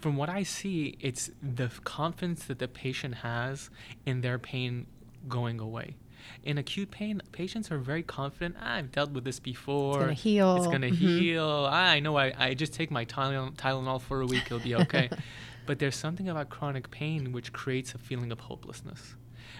from 0.00 0.16
what 0.16 0.28
I 0.28 0.42
see, 0.42 0.96
it's 1.00 1.30
the 1.42 1.68
confidence 1.84 2.44
that 2.46 2.58
the 2.58 2.68
patient 2.68 3.16
has 3.16 3.70
in 4.06 4.20
their 4.20 4.38
pain 4.38 4.86
going 5.28 5.60
away. 5.60 5.96
In 6.42 6.58
acute 6.58 6.90
pain, 6.90 7.22
patients 7.32 7.70
are 7.70 7.78
very 7.78 8.02
confident. 8.02 8.56
"Ah, 8.60 8.74
I've 8.74 8.92
dealt 8.92 9.10
with 9.12 9.24
this 9.24 9.40
before. 9.40 9.94
It's 9.94 10.04
gonna 10.04 10.14
heal. 10.14 10.56
It's 10.56 10.66
gonna 10.66 10.86
Mhm. 10.88 11.18
heal. 11.18 11.66
Ah, 11.70 11.90
I 11.90 12.00
know. 12.00 12.16
I, 12.16 12.32
I 12.38 12.54
just 12.54 12.72
take 12.74 12.90
my 12.90 13.04
Tylenol, 13.04 13.54
Tylenol 13.56 14.00
for 14.00 14.20
a 14.20 14.26
week. 14.26 14.42
It'll 14.46 14.58
be 14.60 14.74
okay. 14.74 15.10
but 15.66 15.78
there's 15.78 15.96
something 15.96 16.28
about 16.28 16.48
chronic 16.50 16.90
pain 16.90 17.32
which 17.32 17.52
creates 17.52 17.94
a 17.94 17.98
feeling 17.98 18.30
of 18.32 18.40
hopelessness, 18.40 19.16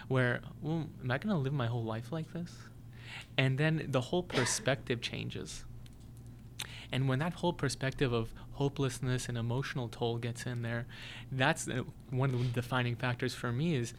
where, 0.07 0.41
well, 0.61 0.87
am 1.01 1.11
I 1.11 1.17
gonna 1.17 1.37
live 1.39 1.53
my 1.53 1.67
whole 1.67 1.83
life 1.83 2.11
like 2.11 2.31
this? 2.33 2.53
And 3.37 3.57
then 3.57 3.85
the 3.89 4.01
whole 4.01 4.23
perspective 4.23 5.01
changes. 5.01 5.65
And 6.91 7.07
when 7.07 7.19
that 7.19 7.33
whole 7.33 7.53
perspective 7.53 8.13
of 8.13 8.33
hopelessness 8.53 9.29
and 9.29 9.37
emotional 9.37 9.87
toll 9.87 10.17
gets 10.17 10.45
in 10.45 10.61
there, 10.63 10.85
that's 11.31 11.67
uh, 11.67 11.83
one 12.09 12.33
of 12.33 12.39
the 12.39 12.45
defining 12.45 12.95
factors 12.95 13.33
for 13.33 13.51
me 13.51 13.75
is 13.75 13.93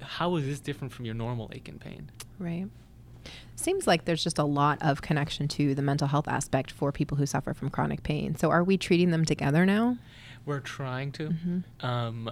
how 0.00 0.36
is 0.36 0.44
this 0.46 0.60
different 0.60 0.92
from 0.92 1.04
your 1.04 1.14
normal 1.14 1.50
ache 1.52 1.68
and 1.68 1.80
pain? 1.80 2.10
Right. 2.38 2.66
Seems 3.56 3.86
like 3.86 4.04
there's 4.04 4.22
just 4.22 4.38
a 4.38 4.44
lot 4.44 4.78
of 4.80 5.02
connection 5.02 5.48
to 5.48 5.74
the 5.74 5.82
mental 5.82 6.08
health 6.08 6.28
aspect 6.28 6.70
for 6.70 6.92
people 6.92 7.16
who 7.16 7.26
suffer 7.26 7.52
from 7.52 7.70
chronic 7.70 8.02
pain. 8.02 8.36
So 8.36 8.50
are 8.50 8.62
we 8.62 8.78
treating 8.78 9.10
them 9.10 9.24
together 9.24 9.66
now? 9.66 9.98
We're 10.48 10.60
trying 10.60 11.12
to. 11.12 11.28
Mhm. 11.28 11.64
Um, 11.84 12.30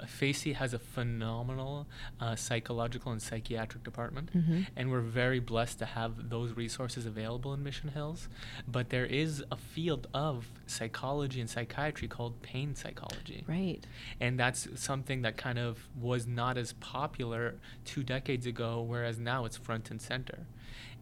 has 0.54 0.72
a 0.72 0.78
phenomenal 0.78 1.86
uh, 2.18 2.34
psychological 2.34 3.12
and 3.12 3.20
psychiatric 3.20 3.84
department, 3.84 4.30
Mhm. 4.34 4.66
and 4.74 4.90
we're 4.90 5.02
very 5.02 5.38
blessed 5.38 5.78
to 5.80 5.84
have 5.84 6.30
those 6.30 6.52
resources 6.56 7.04
available 7.04 7.52
in 7.52 7.62
Mission 7.62 7.90
Hills. 7.90 8.28
But 8.66 8.88
there 8.88 9.04
is 9.04 9.44
a 9.50 9.56
field 9.56 10.06
of 10.14 10.48
psychology 10.66 11.40
and 11.42 11.50
psychiatry 11.50 12.08
called 12.08 12.40
pain 12.40 12.74
psychology. 12.74 13.44
Right. 13.46 13.86
And 14.18 14.40
that's 14.40 14.66
something 14.80 15.20
that 15.22 15.36
kind 15.36 15.58
of 15.58 15.86
was 15.94 16.26
not 16.26 16.56
as 16.56 16.72
popular 16.74 17.56
two 17.84 18.02
decades 18.02 18.46
ago, 18.46 18.80
whereas 18.82 19.18
now 19.18 19.44
it's 19.44 19.58
front 19.58 19.90
and 19.90 20.00
center. 20.00 20.46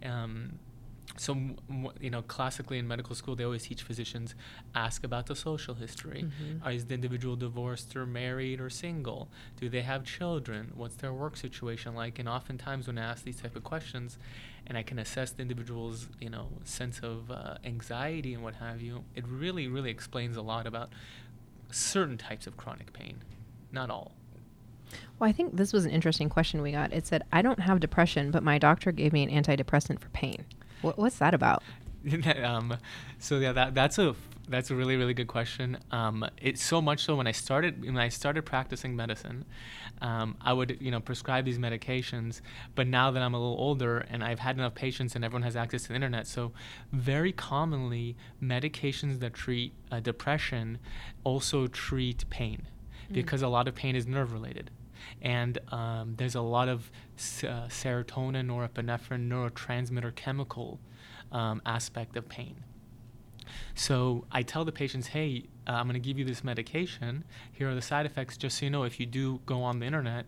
Um, 0.02 0.59
so 1.16 1.37
you 2.00 2.11
know 2.11 2.23
classically 2.23 2.78
in 2.78 2.88
medical 2.88 3.14
school 3.14 3.37
they 3.37 3.44
always 3.44 3.62
teach 3.64 3.83
physicians 3.83 4.35
ask 4.75 5.04
about 5.04 5.26
the 5.26 5.37
social 5.37 5.75
history 5.75 6.25
Mhm. 6.25 6.66
Uh, 6.66 6.71
is 6.71 6.87
the 6.87 6.94
individual 6.94 7.37
divorced 7.37 7.94
or 7.94 8.04
married 8.04 8.61
or 8.61 8.68
single 8.68 9.28
do 9.61 9.68
they 9.68 9.83
have 9.83 10.02
children 10.04 10.73
what's 10.75 10.97
their 10.97 11.12
work 11.12 11.37
situation 11.37 11.94
like 11.94 12.18
and 12.18 12.28
oftentimes 12.28 12.88
when 12.88 12.99
i 12.99 13.02
ask 13.02 13.23
these 13.25 13.40
type 13.40 13.54
of 13.54 13.62
questions 13.62 14.18
and 14.66 14.76
i 14.76 14.83
can 14.83 14.99
assess 14.99 15.30
the 15.30 15.42
individual's 15.42 16.09
you 16.21 16.28
know 16.28 16.49
sense 16.64 16.99
of 17.00 17.30
uh, 17.30 17.54
anxiety 17.64 18.35
and 18.35 18.42
what 18.42 18.56
have 18.56 18.80
you 18.80 19.04
it 19.14 19.25
really 19.28 19.68
really 19.68 19.90
explains 19.90 20.37
a 20.37 20.42
lot 20.42 20.66
about 20.66 20.88
certain 21.71 22.18
types 22.18 22.47
of 22.49 22.56
chronic 22.56 22.92
pain 22.92 23.18
not 23.71 23.88
all 23.90 24.12
Well, 25.18 25.28
I 25.28 25.33
think 25.33 25.56
this 25.56 25.73
was 25.73 25.85
an 25.85 25.90
interesting 25.90 26.28
question 26.28 26.61
we 26.62 26.71
got. 26.73 26.92
It 26.92 27.06
said, 27.06 27.23
I 27.33 27.40
don't 27.42 27.61
have 27.61 27.80
depression, 27.80 28.30
but 28.30 28.42
my 28.42 28.59
doctor 28.59 28.92
gave 28.92 29.12
me 29.12 29.23
an 29.23 29.30
antidepressant 29.30 29.99
for 30.00 30.09
pain. 30.11 30.44
What, 30.84 30.98
what's 30.98 31.18
that 31.18 31.34
about? 31.34 31.62
um, 32.42 32.76
so 33.18 33.38
yeah, 33.38 33.52
that 33.52 33.74
that's 33.74 33.98
a 33.98 34.14
that's 34.46 34.70
a 34.70 34.74
really 34.74 34.96
really 34.96 35.14
good 35.14 35.26
question. 35.26 35.78
Um, 35.90 36.26
it's 36.36 36.62
so 36.62 36.82
much 36.82 37.02
so 37.04 37.16
when 37.16 37.26
I 37.26 37.32
started 37.32 37.82
when 37.82 37.96
I 37.96 38.10
started 38.10 38.42
practicing 38.42 38.94
medicine, 38.94 39.46
um, 40.02 40.36
I 40.42 40.52
would 40.52 40.76
you 40.80 40.90
know 40.90 41.00
prescribe 41.00 41.46
these 41.46 41.58
medications. 41.58 42.42
But 42.74 42.86
now 42.86 43.10
that 43.10 43.22
I'm 43.22 43.32
a 43.32 43.38
little 43.38 43.56
older 43.58 43.98
and 44.10 44.22
I've 44.22 44.40
had 44.40 44.58
enough 44.58 44.74
patients 44.74 45.16
and 45.16 45.24
everyone 45.24 45.44
has 45.44 45.56
access 45.56 45.82
to 45.84 45.88
the 45.88 45.94
internet, 45.94 46.26
so 46.26 46.52
very 46.92 47.32
commonly 47.32 48.16
medications 48.42 49.20
that 49.20 49.32
treat 49.32 49.72
uh, 49.90 50.00
depression 50.00 50.78
also 51.24 51.66
treat 51.66 52.28
pain 52.28 52.66
Mm. 53.10 53.14
because 53.14 53.42
a 53.42 53.48
lot 53.48 53.68
of 53.68 53.74
pain 53.74 53.96
is 53.96 54.06
nerve 54.06 54.32
related. 54.32 54.70
And 55.23 55.58
um, 55.68 56.14
there's 56.16 56.34
a 56.34 56.40
lot 56.40 56.68
of 56.68 56.90
uh, 57.18 57.68
serotonin, 57.68 58.46
norepinephrine, 58.46 59.28
neurotransmitter 59.28 60.14
chemical 60.14 60.80
um, 61.32 61.62
aspect 61.66 62.16
of 62.16 62.28
pain. 62.28 62.64
So 63.75 64.25
I 64.32 64.42
tell 64.42 64.64
the 64.64 64.73
patients, 64.73 65.08
hey, 65.08 65.44
uh, 65.66 65.73
I'm 65.73 65.87
going 65.87 65.94
to 65.94 66.00
give 66.00 66.18
you 66.18 66.25
this 66.25 66.42
medication. 66.44 67.25
Here 67.52 67.68
are 67.68 67.75
the 67.75 67.82
side 67.82 68.06
effects. 68.06 68.37
Just 68.37 68.58
so 68.58 68.64
you 68.64 68.70
know, 68.70 68.84
if 68.84 68.99
you 68.99 69.06
do 69.06 69.40
go 69.46 69.62
on 69.62 69.78
the 69.80 69.87
internet, 69.87 70.26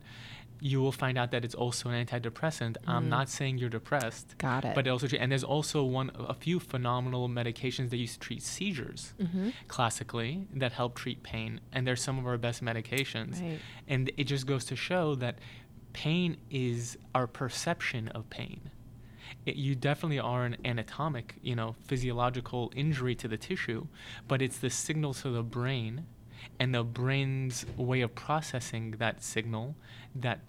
you 0.61 0.81
will 0.81 0.93
find 0.93 1.19
out 1.19 1.31
that 1.33 1.45
it's 1.45 1.55
also 1.55 1.89
an 1.91 2.07
antidepressant. 2.07 2.77
I'm 2.87 3.05
Mm. 3.05 3.09
not 3.09 3.29
saying 3.29 3.59
you're 3.59 3.69
depressed, 3.69 4.37
Got 4.39 4.65
it. 4.65 4.75
but 4.75 4.87
it 4.87 4.91
also 4.91 5.07
and 5.19 5.31
there's 5.31 5.45
also 5.45 5.85
one 5.85 6.11
a 6.15 6.35
few 6.35 6.59
phenomenal 6.61 7.29
medications 7.29 7.91
that 7.91 7.99
used 7.99 8.15
to 8.15 8.21
treat 8.21 8.43
seizures 8.43 9.15
Mhm. 9.21 9.53
classically 9.69 10.47
that 10.55 10.73
help 10.73 10.95
treat 10.95 11.23
pain, 11.23 11.61
and 11.73 11.87
they're 11.87 11.97
some 11.97 12.19
of 12.19 12.27
our 12.27 12.39
best 12.39 12.63
medications. 12.65 13.41
Right. 13.43 13.61
And 13.87 14.11
it 14.17 14.25
just 14.25 14.47
goes 14.47 14.65
to 14.67 14.77
show 14.77 15.15
that 15.17 15.39
pain 15.93 16.37
is 16.51 16.97
our 17.15 17.27
perception 17.27 18.09
of 18.09 18.29
pain. 18.31 18.71
It, 19.45 19.57
you 19.57 19.75
definitely 19.75 20.19
are 20.19 20.45
an 20.45 20.57
anatomic, 20.65 21.37
you 21.43 21.55
know, 21.55 21.75
physiological 21.85 22.73
injury 22.75 23.15
to 23.17 23.29
the 23.29 23.37
tissue, 23.37 23.87
but 24.29 24.41
it's 24.43 24.59
the 24.59 24.71
signal 24.71 25.15
to 25.15 25.31
the 25.31 25.43
brain 25.43 26.07
and 26.59 26.75
the 26.75 26.85
brain's 26.85 27.67
way 27.77 28.01
of 28.01 28.15
processing 28.15 28.93
that 28.99 29.23
signal 29.23 29.77
that 30.15 30.41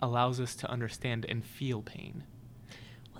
allows 0.00 0.40
us 0.40 0.54
to 0.56 0.70
understand 0.70 1.24
and 1.28 1.44
feel 1.44 1.82
pain. 1.82 2.24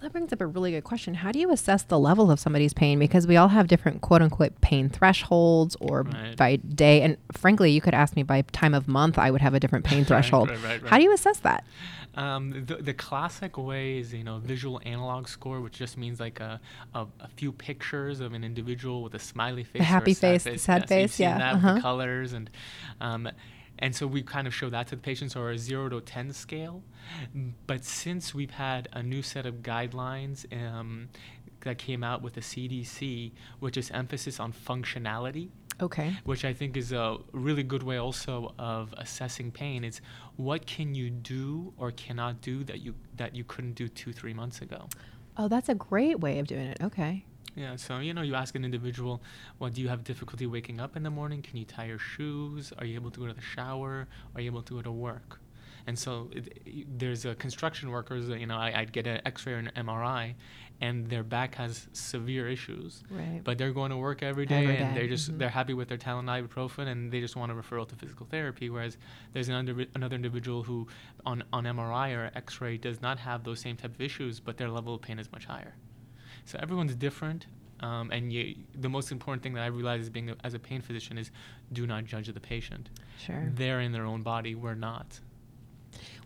That 0.04 0.12
brings 0.12 0.34
up 0.34 0.42
a 0.42 0.46
really 0.46 0.72
good 0.72 0.84
question. 0.84 1.14
How 1.14 1.32
do 1.32 1.38
you 1.38 1.50
assess 1.50 1.82
the 1.82 1.98
level 1.98 2.30
of 2.30 2.38
somebody's 2.38 2.74
pain? 2.74 2.98
Because 2.98 3.26
we 3.26 3.38
all 3.38 3.48
have 3.48 3.68
different 3.68 4.02
quote 4.02 4.20
unquote 4.20 4.60
pain 4.60 4.90
thresholds 4.90 5.78
or 5.80 6.02
Right. 6.02 6.36
by 6.36 6.56
day. 6.56 7.00
And 7.00 7.16
frankly, 7.32 7.70
you 7.70 7.80
could 7.80 7.94
ask 7.94 8.14
me 8.14 8.22
by 8.22 8.42
time 8.52 8.74
of 8.74 8.86
month, 8.86 9.18
I 9.18 9.30
would 9.30 9.40
have 9.40 9.54
a 9.54 9.60
different 9.60 9.86
pain 9.86 10.04
threshold. 10.10 10.50
right, 10.50 10.62
right, 10.62 10.86
How 10.86 10.98
do 10.98 11.04
you 11.04 11.14
assess 11.14 11.40
that? 11.40 11.64
Um, 12.16 12.66
the, 12.66 12.76
the 12.76 12.92
classic 12.92 13.56
way 13.56 13.96
is, 13.96 14.12
you 14.12 14.24
know, 14.24 14.40
visual 14.40 14.78
analog 14.84 15.26
score, 15.26 15.62
which 15.62 15.78
just 15.78 15.96
means 15.96 16.20
like 16.20 16.38
a, 16.38 16.60
a, 16.94 17.06
a 17.20 17.28
few 17.36 17.50
pictures 17.50 18.20
of 18.20 18.34
an 18.34 18.44
individual 18.44 19.02
with 19.02 19.14
a 19.14 19.18
smiley 19.18 19.64
face, 19.64 19.80
or 19.80 19.84
a 19.84 19.86
happy 19.86 20.12
sad 20.12 20.42
face, 20.42 20.44
the 20.44 20.58
sad 20.58 20.82
Yeah, 20.82 20.86
so 20.86 20.94
you've 20.96 21.10
face, 21.12 21.20
yeah, 21.20 21.38
that 21.38 21.54
uh-huh. 21.54 21.80
colors 21.80 22.34
and, 22.34 22.50
um, 23.00 23.30
and 23.78 23.94
so 23.94 24.06
we 24.06 24.22
kind 24.22 24.46
of 24.46 24.54
show 24.54 24.70
that 24.70 24.86
to 24.88 24.96
the 24.96 25.02
patients 25.02 25.34
or 25.36 25.50
a 25.50 25.58
zero 25.58 25.88
to 25.88 26.00
ten 26.00 26.32
scale. 26.32 26.82
But 27.66 27.84
since 27.84 28.34
we've 28.34 28.50
had 28.52 28.88
a 28.92 29.02
new 29.02 29.22
set 29.22 29.46
of 29.46 29.56
guidelines 29.62 30.46
um, 30.52 31.08
that 31.60 31.78
came 31.78 32.02
out 32.04 32.22
with 32.22 32.34
the 32.34 32.40
CDC, 32.40 33.32
which 33.60 33.76
is 33.76 33.90
emphasis 33.90 34.38
on 34.40 34.52
functionality, 34.52 35.48
Okay. 35.82 36.14
which 36.24 36.44
I 36.44 36.52
think 36.52 36.76
is 36.76 36.92
a 36.92 37.16
really 37.32 37.64
good 37.64 37.82
way 37.82 37.96
also 37.96 38.54
of 38.58 38.94
assessing 38.96 39.50
pain. 39.50 39.82
It's 39.82 40.00
what 40.36 40.66
can 40.66 40.94
you 40.94 41.10
do 41.10 41.72
or 41.76 41.90
cannot 41.90 42.40
do 42.40 42.62
that 42.64 42.80
you 42.80 42.94
that 43.16 43.34
you 43.34 43.42
couldn't 43.44 43.74
do 43.74 43.88
two 43.88 44.12
three 44.12 44.34
months 44.34 44.60
ago. 44.60 44.88
Oh, 45.36 45.48
that's 45.48 45.68
a 45.68 45.74
great 45.74 46.20
way 46.20 46.38
of 46.38 46.46
doing 46.46 46.66
it. 46.66 46.78
Okay. 46.80 47.24
Yeah, 47.56 47.76
so 47.76 47.98
you 47.98 48.14
know, 48.14 48.22
you 48.22 48.34
ask 48.34 48.54
an 48.54 48.64
individual, 48.64 49.22
well, 49.58 49.70
do 49.70 49.80
you 49.80 49.88
have 49.88 50.04
difficulty 50.04 50.46
waking 50.46 50.80
up 50.80 50.96
in 50.96 51.02
the 51.02 51.10
morning? 51.10 51.42
Can 51.42 51.56
you 51.56 51.64
tie 51.64 51.86
your 51.86 51.98
shoes? 51.98 52.72
Are 52.78 52.84
you 52.84 52.94
able 52.96 53.10
to 53.12 53.20
go 53.20 53.26
to 53.26 53.32
the 53.32 53.40
shower? 53.40 54.08
Are 54.34 54.40
you 54.40 54.50
able 54.50 54.62
to 54.62 54.74
go 54.74 54.82
to 54.82 54.92
work? 54.92 55.40
And 55.86 55.98
so 55.98 56.30
it, 56.32 56.98
there's 56.98 57.24
a 57.24 57.34
construction 57.34 57.90
workers, 57.90 58.28
you 58.28 58.46
know, 58.46 58.56
I, 58.56 58.72
I'd 58.74 58.92
get 58.92 59.06
an 59.06 59.20
X-ray 59.26 59.52
or 59.52 59.58
an 59.58 59.70
MRI, 59.76 60.34
and 60.80 61.08
their 61.08 61.22
back 61.22 61.54
has 61.56 61.88
severe 61.92 62.48
issues. 62.48 63.02
Right. 63.10 63.40
But 63.44 63.58
they're 63.58 63.72
going 63.72 63.90
to 63.90 63.96
work 63.96 64.22
every 64.22 64.46
day, 64.46 64.64
Every 64.64 64.76
and 64.76 64.96
they're 64.96 65.06
just 65.06 65.30
mhm. 65.30 65.38
they're 65.38 65.48
happy 65.48 65.74
with 65.74 65.88
their 65.88 65.98
Tylenol 65.98 66.48
ibuprofen, 66.48 66.88
and 66.88 67.12
they 67.12 67.20
just 67.20 67.36
want 67.36 67.52
a 67.52 67.54
referral 67.54 67.86
to 67.88 67.96
physical 67.96 68.26
therapy. 68.26 68.70
Whereas 68.70 68.96
there's 69.32 69.48
another 69.48 69.86
another 69.94 70.16
individual 70.16 70.62
who, 70.62 70.88
on 71.26 71.44
on 71.52 71.64
MRI 71.64 72.16
or 72.16 72.30
X-ray, 72.34 72.78
does 72.78 73.02
not 73.02 73.18
have 73.18 73.44
those 73.44 73.60
same 73.60 73.76
type 73.76 73.94
of 73.94 74.00
issues, 74.00 74.40
but 74.40 74.56
their 74.56 74.70
level 74.70 74.94
of 74.94 75.02
pain 75.02 75.18
is 75.18 75.30
much 75.30 75.44
higher. 75.44 75.74
So 76.44 76.58
everyone's 76.60 76.94
different, 76.94 77.46
um, 77.80 78.10
and 78.10 78.32
you, 78.32 78.54
the 78.74 78.88
most 78.88 79.10
important 79.12 79.42
thing 79.42 79.54
that 79.54 79.62
I 79.62 79.66
realize 79.66 80.00
as 80.02 80.10
being 80.10 80.30
a, 80.30 80.36
as 80.44 80.54
a 80.54 80.58
pain 80.58 80.80
physician 80.80 81.18
is 81.18 81.30
do 81.72 81.86
not 81.86 82.04
judge 82.04 82.28
the 82.28 82.40
patient. 82.40 82.90
Sure. 83.18 83.50
They're 83.54 83.80
in 83.80 83.92
their 83.92 84.04
own 84.04 84.22
body. 84.22 84.54
We're 84.54 84.74
not. 84.74 85.20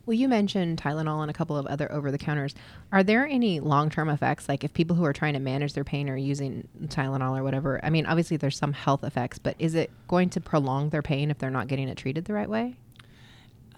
Well, 0.08 0.14
you 0.14 0.26
mentioned 0.26 0.80
Tylenol 0.80 1.20
and 1.20 1.30
a 1.30 1.34
couple 1.34 1.58
of 1.58 1.66
other 1.66 1.92
over 1.92 2.10
the 2.10 2.16
counters. 2.16 2.54
Are 2.92 3.02
there 3.02 3.26
any 3.26 3.60
long 3.60 3.90
term 3.90 4.08
effects? 4.08 4.48
Like 4.48 4.64
if 4.64 4.72
people 4.72 4.96
who 4.96 5.04
are 5.04 5.12
trying 5.12 5.34
to 5.34 5.38
manage 5.38 5.74
their 5.74 5.84
pain 5.84 6.08
are 6.08 6.16
using 6.16 6.66
Tylenol 6.84 7.38
or 7.38 7.42
whatever, 7.42 7.78
I 7.84 7.90
mean, 7.90 8.06
obviously 8.06 8.38
there's 8.38 8.56
some 8.56 8.72
health 8.72 9.04
effects, 9.04 9.38
but 9.38 9.54
is 9.58 9.74
it 9.74 9.90
going 10.08 10.30
to 10.30 10.40
prolong 10.40 10.88
their 10.88 11.02
pain 11.02 11.30
if 11.30 11.36
they're 11.36 11.50
not 11.50 11.68
getting 11.68 11.88
it 11.88 11.98
treated 11.98 12.24
the 12.24 12.32
right 12.32 12.48
way? 12.48 12.76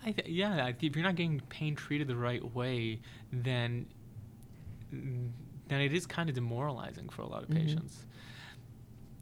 I 0.07 0.13
th- 0.13 0.29
yeah, 0.29 0.71
if 0.81 0.95
you're 0.95 1.05
not 1.05 1.17
getting 1.17 1.41
pain 1.49 1.75
treated 1.75 2.07
the 2.07 2.17
right 2.17 2.55
way, 2.55 3.01
then 3.33 3.87
mm, 4.95 5.31
then 5.71 5.81
it 5.81 5.95
is 5.95 6.05
kind 6.07 6.29
of 6.29 6.35
demoralizing 6.35 7.09
for 7.09 7.23
a 7.23 7.27
lot 7.27 7.43
of 7.43 7.49
Mhm. 7.49 7.55
patients. 7.57 8.05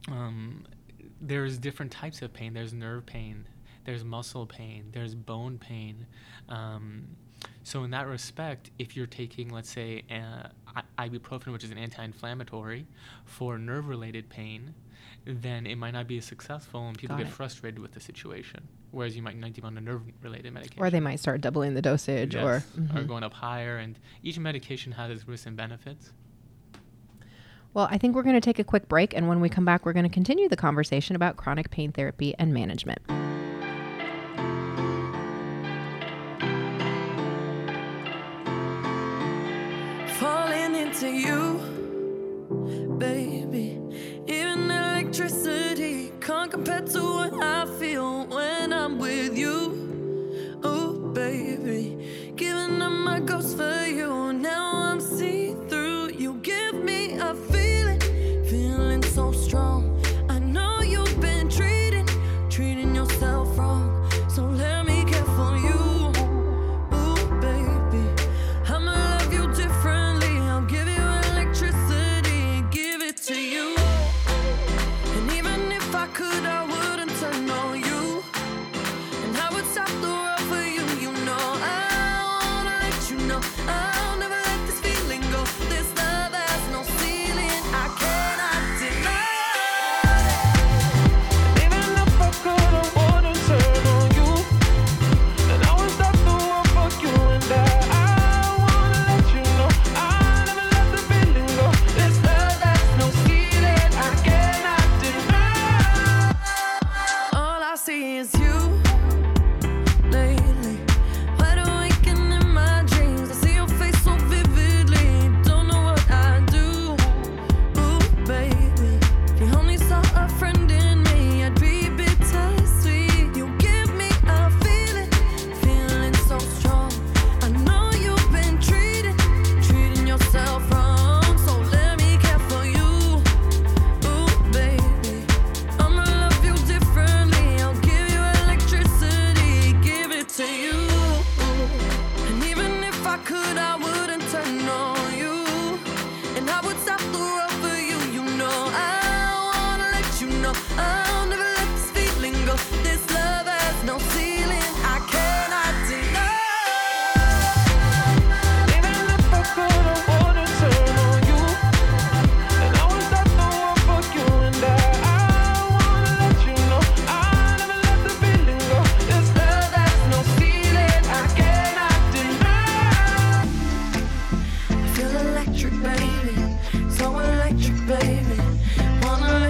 Um, 0.08 0.64
there's 1.20 1.58
different 1.58 1.92
types 1.92 2.22
of 2.22 2.32
pain. 2.32 2.54
There's 2.54 2.72
nerve 2.72 3.04
pain. 3.06 3.46
There's 3.84 4.04
muscle 4.04 4.46
pain. 4.46 4.88
There's 4.92 5.14
bone 5.14 5.58
pain. 5.58 6.06
Um, 6.48 7.16
so 7.62 7.84
in 7.84 7.90
that 7.90 8.06
respect, 8.06 8.70
if 8.78 8.96
you're 8.96 9.06
taking, 9.06 9.50
let's 9.50 9.70
say, 9.70 10.02
uh, 10.10 10.48
i- 10.98 11.08
ibuprofen, 11.08 11.52
which 11.52 11.64
is 11.64 11.70
an 11.70 11.78
anti-inflammatory, 11.78 12.86
for 13.24 13.58
nerve-related 13.58 14.28
pain, 14.28 14.74
then 15.24 15.66
it 15.66 15.76
might 15.76 15.92
not 15.92 16.06
be 16.06 16.18
as 16.18 16.24
successful, 16.24 16.88
and 16.88 16.96
people 16.98 17.16
Got 17.16 17.24
get 17.24 17.28
it. 17.30 17.34
frustrated 17.34 17.78
with 17.80 17.92
the 17.92 18.00
situation. 18.00 18.66
Whereas 18.90 19.14
you 19.16 19.22
might 19.22 19.36
not 19.36 19.52
be 19.52 19.60
on 19.62 19.76
a 19.76 19.80
nerve-related 19.80 20.52
medication, 20.52 20.82
Or 20.82 20.88
they 20.90 21.00
might 21.00 21.20
start 21.20 21.40
doubling 21.42 21.74
the 21.74 21.82
dosage 21.82 22.34
or, 22.34 22.38
Yes, 22.38 22.76
or 22.76 22.80
Mhm. 22.80 23.06
going 23.06 23.22
up 23.22 23.34
higher. 23.34 23.76
And 23.78 23.98
each 24.22 24.38
medication 24.38 24.92
has 24.92 25.10
its 25.10 25.28
risks 25.28 25.46
and 25.46 25.56
benefits. 25.56 26.12
Well, 27.78 27.88
I 27.92 27.96
think 27.96 28.16
we're 28.16 28.24
going 28.24 28.34
to 28.34 28.40
take 28.40 28.58
a 28.58 28.64
quick 28.64 28.88
break. 28.88 29.14
And 29.14 29.28
when 29.28 29.38
we 29.38 29.48
come 29.48 29.64
back, 29.64 29.86
we're 29.86 29.92
going 29.92 30.02
to 30.02 30.10
continue 30.12 30.48
the 30.48 30.56
conversation 30.56 31.14
about 31.14 31.36
chronic 31.36 31.70
pain 31.70 31.92
therapy 31.92 32.34
and 32.36 32.52
management. 32.52 32.98
falling 40.18 40.74
into 40.74 41.08
you, 41.08 41.60
baby. 42.98 43.78
Even 44.26 44.68
electricity 44.68 46.10
can't 46.20 46.50
compare 46.50 46.80
to 46.80 47.00
what 47.00 47.40
I 47.40 47.64
feel 47.78 48.26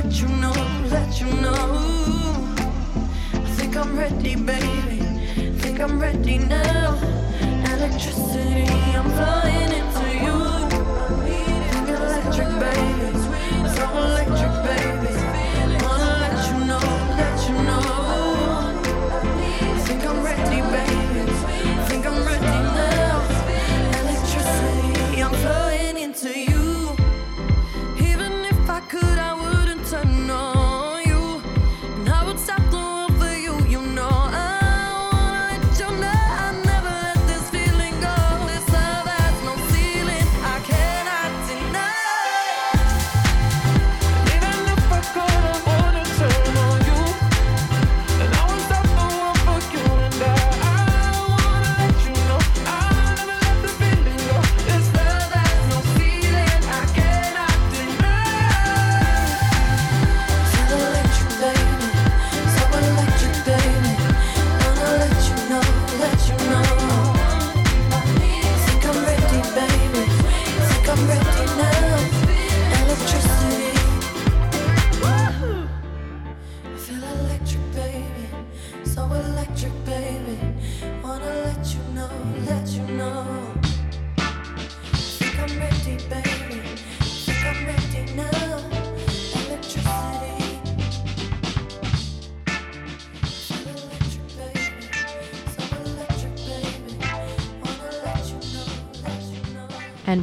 let 0.08 0.22
you 0.22 0.28
know, 0.28 0.52
let 0.88 1.20
you 1.20 1.26
know. 1.26 1.76
I 3.34 3.50
think 3.58 3.76
I'm 3.76 3.94
ready, 3.94 4.36
baby. 4.36 5.02
Think 5.60 5.80
I'm 5.80 6.00
ready 6.00 6.38
now. 6.38 6.94
Electricity, 7.74 8.64
I'm 8.96 9.10
flying 9.10 9.72
into 9.80 10.06
you. 10.24 10.38
Think 11.70 11.88
electric, 11.90 12.48
baby. 12.58 12.97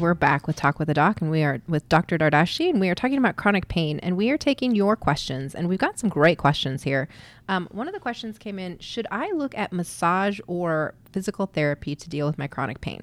We're 0.06 0.13
back 0.13 0.46
with 0.46 0.56
Talk 0.56 0.78
with 0.78 0.88
the 0.88 0.94
Doc, 0.94 1.20
and 1.20 1.32
we 1.32 1.41
are 1.41 1.63
with 1.68 1.89
Dr. 1.89 2.20
Dardashti, 2.20 2.70
and 2.70 2.80
we 2.80 2.89
are 2.89 2.94
talking 2.94 3.18
about 3.18 3.38
chronic 3.38 3.68
pain, 3.70 3.98
and 4.04 4.15
we 4.15 4.30
are 4.30 4.38
taking 4.38 4.76
your 4.76 4.96
questions, 4.96 5.56
and 5.56 5.68
we've 5.68 5.80
got 5.80 5.98
some 5.98 6.12
great 6.12 6.38
questions 6.38 6.84
here. 6.84 7.08
Um, 7.50 7.68
one 7.72 7.88
of 7.88 7.94
the 7.96 8.00
questions 8.00 8.38
came 8.38 8.60
in: 8.60 8.78
Should 8.78 9.08
I 9.10 9.32
look 9.32 9.58
at 9.58 9.74
massage 9.74 10.39
or 10.46 10.94
physical 11.12 11.48
therapy 11.48 11.96
to 11.96 12.08
deal 12.08 12.28
with 12.28 12.38
my 12.38 12.46
chronic 12.46 12.82
pain? 12.82 13.02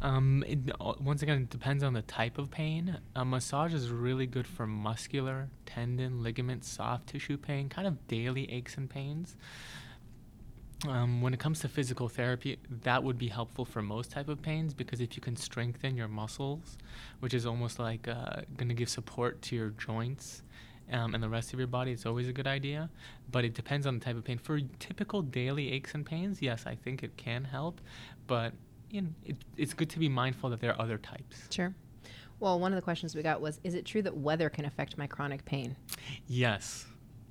Um, 0.00 0.42
it, 0.48 0.60
once 0.80 1.20
again, 1.20 1.42
it 1.42 1.50
depends 1.50 1.84
on 1.84 1.92
the 1.92 2.00
type 2.00 2.38
of 2.38 2.50
pain. 2.50 2.96
A 3.14 3.26
massage 3.26 3.74
is 3.74 3.90
really 3.90 4.26
good 4.26 4.46
for 4.46 4.66
muscular, 4.66 5.50
tendon, 5.66 6.22
ligament, 6.22 6.64
soft 6.64 7.08
tissue 7.08 7.36
pain, 7.36 7.68
kind 7.68 7.86
of 7.86 8.08
daily 8.08 8.50
aches 8.50 8.78
and 8.78 8.88
pains. 8.88 9.36
Um, 10.86 11.22
when 11.22 11.32
it 11.32 11.40
comes 11.40 11.60
to 11.60 11.68
physical 11.68 12.08
therapy, 12.08 12.58
that 12.82 13.02
would 13.02 13.16
be 13.16 13.28
helpful 13.28 13.64
for 13.64 13.80
most 13.80 14.10
type 14.10 14.28
of 14.28 14.42
pains 14.42 14.74
because 14.74 15.00
if 15.00 15.16
you 15.16 15.22
can 15.22 15.34
strengthen 15.34 15.96
your 15.96 16.08
muscles, 16.08 16.76
which 17.20 17.32
is 17.32 17.46
almost 17.46 17.78
like 17.78 18.06
uh, 18.06 18.42
going 18.56 18.68
to 18.68 18.74
give 18.74 18.88
support 18.88 19.40
to 19.42 19.56
your 19.56 19.70
joints 19.70 20.42
um, 20.92 21.14
and 21.14 21.22
the 21.22 21.28
rest 21.28 21.54
of 21.54 21.58
your 21.58 21.66
body, 21.66 21.92
it's 21.92 22.04
always 22.04 22.28
a 22.28 22.32
good 22.32 22.46
idea. 22.46 22.90
But 23.32 23.44
it 23.44 23.54
depends 23.54 23.86
on 23.86 23.98
the 23.98 24.04
type 24.04 24.16
of 24.16 24.24
pain. 24.24 24.38
For 24.38 24.60
typical 24.78 25.22
daily 25.22 25.72
aches 25.72 25.94
and 25.94 26.04
pains, 26.04 26.42
yes, 26.42 26.64
I 26.66 26.74
think 26.74 27.02
it 27.02 27.16
can 27.16 27.44
help, 27.44 27.80
but 28.26 28.52
you 28.90 29.02
know, 29.02 29.08
it, 29.24 29.36
it's 29.56 29.74
good 29.74 29.90
to 29.90 29.98
be 29.98 30.08
mindful 30.08 30.50
that 30.50 30.60
there 30.60 30.72
are 30.72 30.80
other 30.80 30.98
types. 30.98 31.48
Sure. 31.50 31.74
Well, 32.38 32.60
one 32.60 32.72
of 32.72 32.76
the 32.76 32.82
questions 32.82 33.14
we 33.14 33.22
got 33.22 33.40
was: 33.40 33.60
Is 33.64 33.74
it 33.74 33.86
true 33.86 34.02
that 34.02 34.16
weather 34.16 34.50
can 34.50 34.66
affect 34.66 34.98
my 34.98 35.06
chronic 35.06 35.44
pain? 35.44 35.74
Yes. 36.26 36.86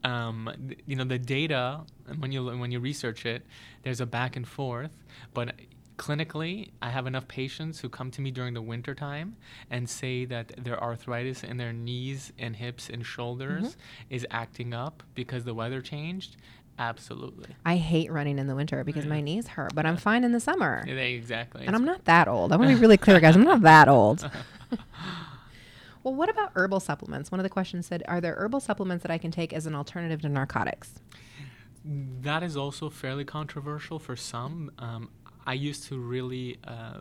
Um, 0.05 0.49
th- 0.67 0.79
you 0.85 0.95
know 0.95 1.03
the 1.03 1.17
data 1.17 1.81
and 2.07 2.21
when 2.21 2.31
you 2.31 2.45
when 2.45 2.71
you 2.71 2.79
research 2.79 3.25
it, 3.25 3.45
there's 3.83 4.01
a 4.01 4.05
back 4.05 4.35
and 4.35 4.47
forth. 4.47 4.91
But 5.33 5.55
clinically, 5.97 6.69
I 6.81 6.89
have 6.89 7.07
enough 7.07 7.27
patients 7.27 7.79
who 7.79 7.89
come 7.89 8.11
to 8.11 8.21
me 8.21 8.31
during 8.31 8.53
the 8.53 8.61
winter 8.61 8.93
time 8.93 9.35
and 9.71 9.89
say 9.89 10.25
that 10.25 10.51
their 10.63 10.81
arthritis 10.81 11.43
in 11.43 11.57
their 11.57 11.73
knees 11.73 12.31
and 12.37 12.55
hips 12.55 12.89
and 12.89 13.05
shoulders 13.05 13.77
is 14.09 14.27
acting 14.29 14.73
up 14.73 15.03
because 15.15 15.43
the 15.43 15.53
weather 15.53 15.81
changed. 15.81 16.35
Absolutely. 16.77 17.55
I 17.65 17.77
hate 17.77 18.11
running 18.11 18.37
in 18.37 18.47
the 18.47 18.55
winter 18.55 18.83
because 18.83 19.05
my 19.05 19.21
knees 19.21 19.47
hurt, 19.47 19.73
but 19.73 19.85
I'm 19.85 19.95
fine 19.95 20.25
in 20.25 20.33
the 20.33 20.41
summer. 20.41 20.83
Yeah, 20.85 20.95
exactly. 20.95 21.65
And 21.65 21.73
I'm 21.75 21.85
not 21.85 22.03
that 22.05 22.27
old. 22.27 22.51
I 22.51 22.57
want 22.57 22.69
to 22.69 22.75
be 22.75 22.81
really 22.81 22.97
clear, 22.97 23.19
guys. 23.21 23.35
I'm 23.35 23.45
not 23.45 23.61
that 23.61 23.87
old. 23.87 24.29
well, 26.05 26.13
what 26.13 26.29
about 26.29 26.51
herbal 26.53 26.79
supplements? 26.81 27.31
One 27.31 27.39
of 27.39 27.43
the 27.43 27.49
questions 27.49 27.87
said, 27.87 28.03
Are 28.07 28.21
there 28.21 28.35
herbal 28.35 28.59
supplements 28.59 29.01
that 29.01 29.09
I 29.09 29.17
can 29.17 29.31
take 29.31 29.51
as 29.51 29.65
an 29.65 29.73
alternative 29.73 30.21
to 30.21 30.29
narcotics? 30.29 30.93
That 31.83 32.43
is 32.43 32.55
also 32.55 32.91
fairly 32.91 33.25
controversial 33.25 33.97
for 33.97 34.15
some. 34.15 34.71
Um, 34.77 35.09
I 35.47 35.53
used 35.53 35.87
to 35.87 35.97
really 35.97 36.59
uh, 36.63 36.99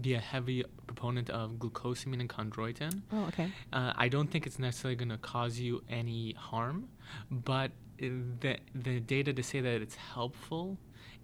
be 0.00 0.14
a 0.14 0.18
heavy 0.18 0.64
proponent 0.86 1.28
of 1.28 1.52
glucosamine 1.52 2.20
and 2.20 2.28
chondroitin. 2.30 3.02
Oh, 3.12 3.26
okay. 3.26 3.50
Uh, 3.70 3.92
I 3.94 4.08
don't 4.08 4.30
think 4.30 4.46
it's 4.46 4.58
necessarily 4.58 4.96
going 4.96 5.10
to 5.10 5.18
cause 5.18 5.58
you 5.58 5.82
any 5.90 6.32
harm, 6.32 6.88
but 7.30 7.72
uh, 8.02 8.06
the 8.40 8.56
the 8.74 9.00
data 9.00 9.34
to 9.34 9.42
say 9.42 9.60
that 9.60 9.82
it's 9.82 9.94
helpful 9.94 10.78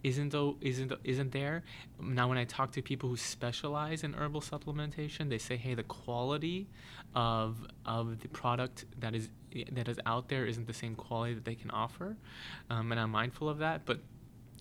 isn't 0.05 0.35
isn't 0.61 0.93
isn't 1.03 1.33
there. 1.33 1.65
Now, 2.01 2.29
when 2.29 2.39
I 2.39 2.45
talk 2.45 2.71
to 2.73 2.83
people 2.83 3.09
who 3.09 3.17
specialize 3.17 4.05
in 4.05 4.15
herbal 4.15 4.43
supplementation, 4.43 5.31
they 5.31 5.39
say, 5.39 5.57
"Hey, 5.57 5.75
the 5.75 5.83
quality 5.83 6.69
of 7.15 7.67
of 7.87 8.21
the 8.21 8.29
product 8.29 8.85
that 9.01 9.15
is 9.15 9.31
that 9.73 9.89
is 9.89 9.99
out 10.07 10.29
there 10.29 10.45
isn't 10.47 10.67
the 10.67 10.75
same 10.75 10.95
quality 10.95 11.35
that 11.35 11.45
they 11.45 11.55
can 11.57 11.71
offer," 11.71 12.17
um, 12.71 12.93
and 12.93 13.01
I'm 13.01 13.11
mindful 13.11 13.49
of 13.49 13.59
that, 13.59 13.85
but. 13.85 13.99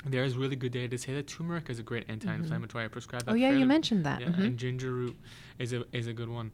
There 0.06 0.24
is 0.26 0.36
really 0.36 0.58
good 0.58 0.74
data 0.74 0.90
to 0.90 0.98
say 0.98 1.14
that 1.14 1.28
turmeric 1.28 1.70
is 1.70 1.80
a 1.80 1.84
great 1.84 2.10
anti-inflammatory. 2.10 2.84
I 2.84 2.88
prescribe 2.90 3.24
that. 3.24 3.32
Oh, 3.32 3.36
yeah, 3.36 3.52
you 3.52 3.66
mentioned 3.66 4.06
that. 4.06 4.20
Yeah, 4.20 4.30
Mhm. 4.30 4.46
and 4.48 4.58
ginger 4.58 4.92
root 4.92 5.16
is 5.60 5.72
a 5.72 5.86
is 5.96 6.08
a 6.08 6.14
good 6.14 6.28
one. 6.28 6.52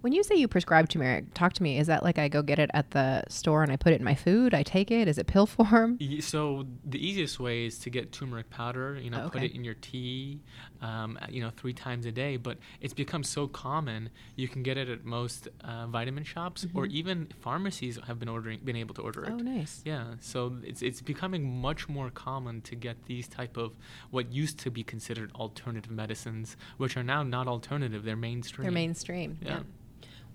When 0.00 0.12
you 0.12 0.22
say 0.22 0.36
you 0.36 0.48
prescribe 0.48 0.88
turmeric, 0.88 1.34
talk 1.34 1.52
to 1.54 1.62
me. 1.62 1.78
Is 1.78 1.86
that 1.88 2.02
like 2.02 2.18
I 2.18 2.28
go 2.28 2.42
get 2.42 2.58
it 2.58 2.70
at 2.74 2.90
the 2.92 3.24
store 3.28 3.62
and 3.62 3.72
I 3.72 3.76
put 3.76 3.92
it 3.92 3.98
in 3.98 4.04
my 4.04 4.14
food? 4.14 4.54
I 4.54 4.62
take 4.62 4.90
it? 4.90 5.08
Is 5.08 5.18
it 5.18 5.26
pill 5.26 5.46
form? 5.56 5.98
So 6.20 6.66
the 6.84 7.04
easiest 7.04 7.40
way 7.40 7.66
is 7.66 7.78
to 7.80 7.90
get 7.90 8.12
turmeric 8.12 8.50
powder. 8.50 8.98
You 9.00 9.10
know, 9.10 9.24
Oh, 9.26 9.30
put 9.30 9.42
it 9.42 9.54
in 9.54 9.64
your 9.64 9.74
tea. 9.74 10.40
Um, 10.82 11.18
you 11.28 11.40
know, 11.42 11.50
three 11.56 11.72
times 11.72 12.06
a 12.06 12.12
day. 12.12 12.36
But 12.36 12.58
it's 12.80 12.94
become 12.94 13.24
so 13.24 13.48
common. 13.48 14.10
You 14.36 14.48
can 14.48 14.62
get 14.62 14.76
it 14.76 14.88
at 14.88 15.04
most 15.04 15.48
uh, 15.64 15.86
vitamin 15.86 16.24
shops, 16.24 16.66
or 16.74 16.86
even 16.86 17.28
pharmacies 17.40 17.98
have 18.06 18.18
been 18.18 18.28
ordering, 18.28 18.60
been 18.64 18.76
able 18.76 18.94
to 18.94 19.02
order 19.02 19.24
it. 19.24 19.30
Mm-hmm. 19.30 19.48
Oh, 19.48 19.52
nice. 19.56 19.82
Yeah, 19.84 20.04
so 20.20 20.56
it's 20.62 20.82
it's 20.82 21.00
becoming 21.00 21.60
much 21.60 21.88
more 21.88 22.10
common 22.10 22.60
to 22.62 22.74
get 22.76 23.06
these 23.06 23.26
type 23.28 23.56
of 23.56 23.72
what 24.10 24.32
used 24.32 24.58
to 24.60 24.70
be 24.70 24.82
considered 24.82 25.32
alternative 25.34 25.90
medicines, 25.90 26.56
which 26.76 26.96
are 26.96 27.02
now 27.02 27.22
not 27.22 27.48
alternative; 27.48 28.04
they're 28.04 28.16
mainstream. 28.16 28.64
They're 28.64 28.72
mainstream. 28.72 29.38
Yeah. 29.42 29.60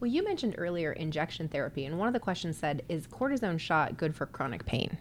Well, 0.02 0.10
you 0.10 0.24
mentioned 0.24 0.56
earlier 0.58 0.92
injection 0.92 1.48
therapy, 1.48 1.86
and 1.86 2.00
one 2.00 2.08
of 2.08 2.14
the 2.14 2.20
questions 2.20 2.58
said, 2.58 2.84
"Is 2.90 3.06
cortisone 3.06 3.60
shot 3.60 3.98
good 3.98 4.16
for 4.16 4.26
chronic 4.26 4.66
pain?" 4.66 4.98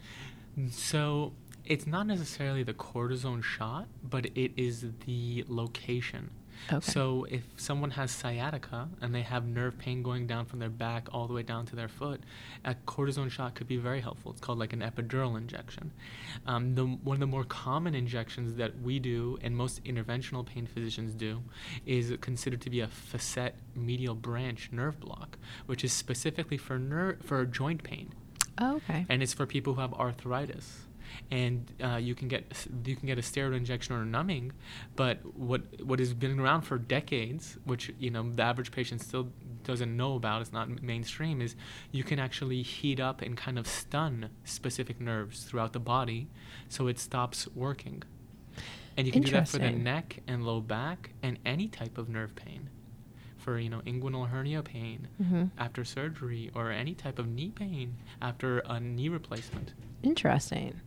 So 0.70 1.32
It's 1.64 1.86
not 1.86 2.06
necessarily 2.06 2.62
the 2.64 2.74
cortisone 2.74 3.42
shot, 3.42 3.86
but 4.02 4.26
it 4.34 4.52
is 4.56 4.86
the 5.06 5.44
location. 5.46 6.30
Okay. 6.72 6.80
So 6.80 7.26
if 7.30 7.42
someone 7.56 7.92
has 7.92 8.10
sciatica 8.10 8.88
and 9.00 9.14
they 9.14 9.22
have 9.22 9.46
nerve 9.46 9.78
pain 9.78 10.02
going 10.02 10.26
down 10.26 10.46
from 10.46 10.58
their 10.58 10.68
back 10.68 11.08
all 11.12 11.26
the 11.26 11.32
way 11.32 11.42
down 11.42 11.66
to 11.66 11.76
their 11.76 11.88
foot, 11.88 12.20
a 12.64 12.74
cortisone 12.86 13.30
shot 13.30 13.54
could 13.54 13.66
be 13.66 13.76
very 13.76 14.00
helpful. 14.00 14.32
It's 14.32 14.40
called 14.40 14.58
like 14.58 14.72
an 14.72 14.80
epidural 14.80 15.36
injection. 15.36 15.92
Um, 16.46 16.74
the, 16.74 16.84
one 16.84 17.14
of 17.14 17.20
the 17.20 17.26
more 17.26 17.44
common 17.44 17.94
injections 17.94 18.56
that 18.56 18.80
we 18.80 18.98
do 18.98 19.38
and 19.42 19.56
most 19.56 19.82
interventional 19.84 20.44
pain 20.44 20.66
physicians 20.66 21.14
do 21.14 21.42
is 21.86 22.12
considered 22.20 22.60
to 22.62 22.70
be 22.70 22.80
a 22.80 22.88
facet 22.88 23.54
medial 23.74 24.14
branch 24.14 24.70
nerve 24.72 25.00
block, 25.00 25.38
which 25.66 25.84
is 25.84 25.92
specifically 25.92 26.56
for 26.56 26.78
ner- 26.78 27.18
for 27.22 27.44
joint 27.44 27.82
pain 27.82 28.12
oh, 28.60 28.76
okay. 28.76 29.06
and 29.08 29.22
it's 29.22 29.32
for 29.32 29.46
people 29.46 29.74
who 29.74 29.80
have 29.80 29.92
arthritis. 29.94 30.82
And 31.30 31.72
uh, 31.82 31.96
you 31.96 32.14
can 32.14 32.28
get 32.28 32.66
you 32.84 32.96
can 32.96 33.06
get 33.06 33.18
a 33.18 33.22
steroid 33.22 33.56
injection 33.56 33.94
or 33.94 34.02
a 34.02 34.06
numbing, 34.06 34.52
but 34.96 35.18
what 35.34 35.62
what 35.84 35.98
has 35.98 36.14
been 36.14 36.38
around 36.40 36.62
for 36.62 36.78
decades, 36.78 37.56
which 37.64 37.92
you 37.98 38.10
know 38.10 38.30
the 38.30 38.42
average 38.42 38.72
patient 38.72 39.00
still 39.00 39.28
doesn't 39.64 39.96
know 39.96 40.14
about, 40.14 40.40
it's 40.42 40.52
not 40.52 40.82
mainstream, 40.82 41.40
is 41.40 41.54
you 41.92 42.04
can 42.04 42.18
actually 42.18 42.62
heat 42.62 43.00
up 43.00 43.22
and 43.22 43.36
kind 43.36 43.58
of 43.58 43.66
stun 43.66 44.30
specific 44.44 45.00
nerves 45.00 45.44
throughout 45.44 45.72
the 45.72 45.80
body, 45.80 46.28
so 46.68 46.86
it 46.86 46.98
stops 46.98 47.48
working. 47.54 48.02
And 48.96 49.06
you 49.06 49.12
can 49.12 49.22
do 49.22 49.30
that 49.32 49.48
for 49.48 49.58
the 49.58 49.70
neck 49.70 50.20
and 50.26 50.44
low 50.44 50.60
back 50.60 51.10
and 51.22 51.38
any 51.46 51.68
type 51.68 51.96
of 51.96 52.08
nerve 52.08 52.34
pain, 52.34 52.68
for 53.40 53.58
you 53.58 53.68
know 53.70 53.80
inguinal 53.86 54.28
hernia 54.28 54.62
pain, 54.62 55.08
hmm 55.22 55.44
after 55.58 55.84
surgery 55.84 56.50
or 56.54 56.70
any 56.70 56.94
type 56.94 57.18
of 57.18 57.26
knee 57.28 57.50
pain 57.54 57.96
after 58.22 58.60
a 58.60 58.78
knee 58.80 59.08
replacement. 59.08 59.72
Interesting. 60.02 60.80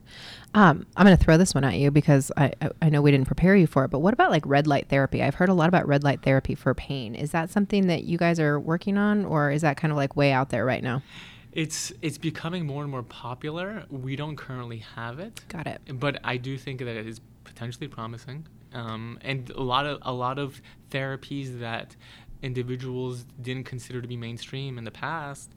Um, 0.55 0.87
I'm 0.97 1.05
going 1.05 1.15
to 1.15 1.23
throw 1.23 1.37
this 1.37 1.53
one 1.53 1.63
at 1.63 1.75
you 1.75 1.91
because 1.91 2.31
I, 2.35 2.51
I, 2.61 2.69
I 2.81 2.89
know 2.89 3.01
we 3.01 3.11
didn't 3.11 3.27
prepare 3.27 3.55
you 3.55 3.67
for 3.67 3.85
it, 3.85 3.89
but 3.91 3.99
what 3.99 4.11
about 4.13 4.31
like 4.31 4.43
red 4.45 4.65
light 4.65 4.89
therapy? 4.89 5.21
I've 5.21 5.35
heard 5.35 5.49
a 5.49 5.53
lot 5.53 5.67
about 5.69 5.87
red 5.87 6.03
light 6.03 6.23
therapy 6.23 6.55
for 6.55 6.73
pain. 6.73 7.13
Is 7.13 7.29
that 7.31 7.51
something 7.51 7.85
that 7.87 8.05
you 8.05 8.17
guys 8.17 8.39
are 8.39 8.59
working 8.59 8.97
on 8.97 9.23
or 9.25 9.51
is 9.51 9.61
that 9.61 9.77
kind 9.77 9.91
of 9.91 9.97
like 9.97 10.15
way 10.15 10.31
out 10.31 10.49
there 10.49 10.65
right 10.65 10.81
now? 10.83 11.03
It's 11.51 11.93
it's 12.01 12.17
becoming 12.17 12.65
more 12.65 12.81
and 12.81 12.89
more 12.89 13.03
popular. 13.03 13.83
We 13.91 14.15
don't 14.15 14.35
currently 14.35 14.79
have 14.95 15.19
it, 15.19 15.41
Got 15.47 15.67
it. 15.67 15.81
but 15.99 16.19
I 16.23 16.37
do 16.37 16.57
think 16.57 16.79
that 16.79 16.87
it 16.97 17.05
is 17.05 17.21
potentially 17.43 17.87
promising. 17.87 18.47
Um, 18.73 19.19
and 19.21 19.51
a 19.51 19.61
lot 19.61 19.85
of 19.85 19.99
a 20.01 20.11
lot 20.11 20.39
of 20.39 20.59
therapies 20.89 21.59
that 21.59 21.95
individuals 22.43 23.25
didn't 23.41 23.63
consider 23.63 24.01
to 24.01 24.07
be 24.07 24.17
mainstream 24.17 24.77
in 24.77 24.83
the 24.83 24.91
past, 24.91 25.51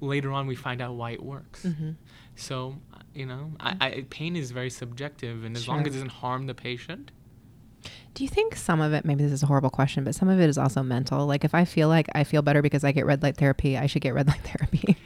later 0.00 0.30
on 0.32 0.46
we 0.46 0.54
find 0.54 0.82
out 0.82 0.94
why 0.94 1.12
it 1.12 1.22
works. 1.22 1.62
hmm 1.62 1.92
So 2.34 2.76
you 3.14 3.24
know, 3.24 3.52
I, 3.60 3.76
I, 3.80 4.04
pain 4.10 4.36
is 4.36 4.50
very 4.50 4.68
subjective, 4.68 5.44
and 5.44 5.56
as 5.56 5.66
long 5.68 5.80
as 5.80 5.86
it 5.86 5.90
doesn't 5.92 6.10
harm 6.10 6.46
the 6.46 6.54
patient, 6.54 7.10
Do 8.12 8.24
you 8.24 8.28
think 8.28 8.56
some 8.56 8.80
of 8.82 8.92
it, 8.92 9.04
maybe 9.04 9.22
this 9.24 9.32
is 9.32 9.42
a 9.42 9.46
horrible 9.46 9.70
question, 9.70 10.04
but 10.04 10.14
some 10.14 10.28
of 10.28 10.38
it 10.40 10.48
is 10.50 10.58
also 10.58 10.82
mental? 10.82 11.26
Like 11.26 11.44
if 11.44 11.54
I 11.54 11.64
feel 11.64 11.88
like 11.88 12.08
I 12.14 12.24
feel 12.24 12.42
better 12.42 12.60
because 12.60 12.84
I 12.84 12.92
get 12.92 13.06
red 13.06 13.22
light 13.22 13.36
therapy, 13.38 13.78
I 13.78 13.86
should 13.86 14.02
get 14.02 14.12
red 14.14 14.26
light 14.26 14.40
therapy. 14.44 14.96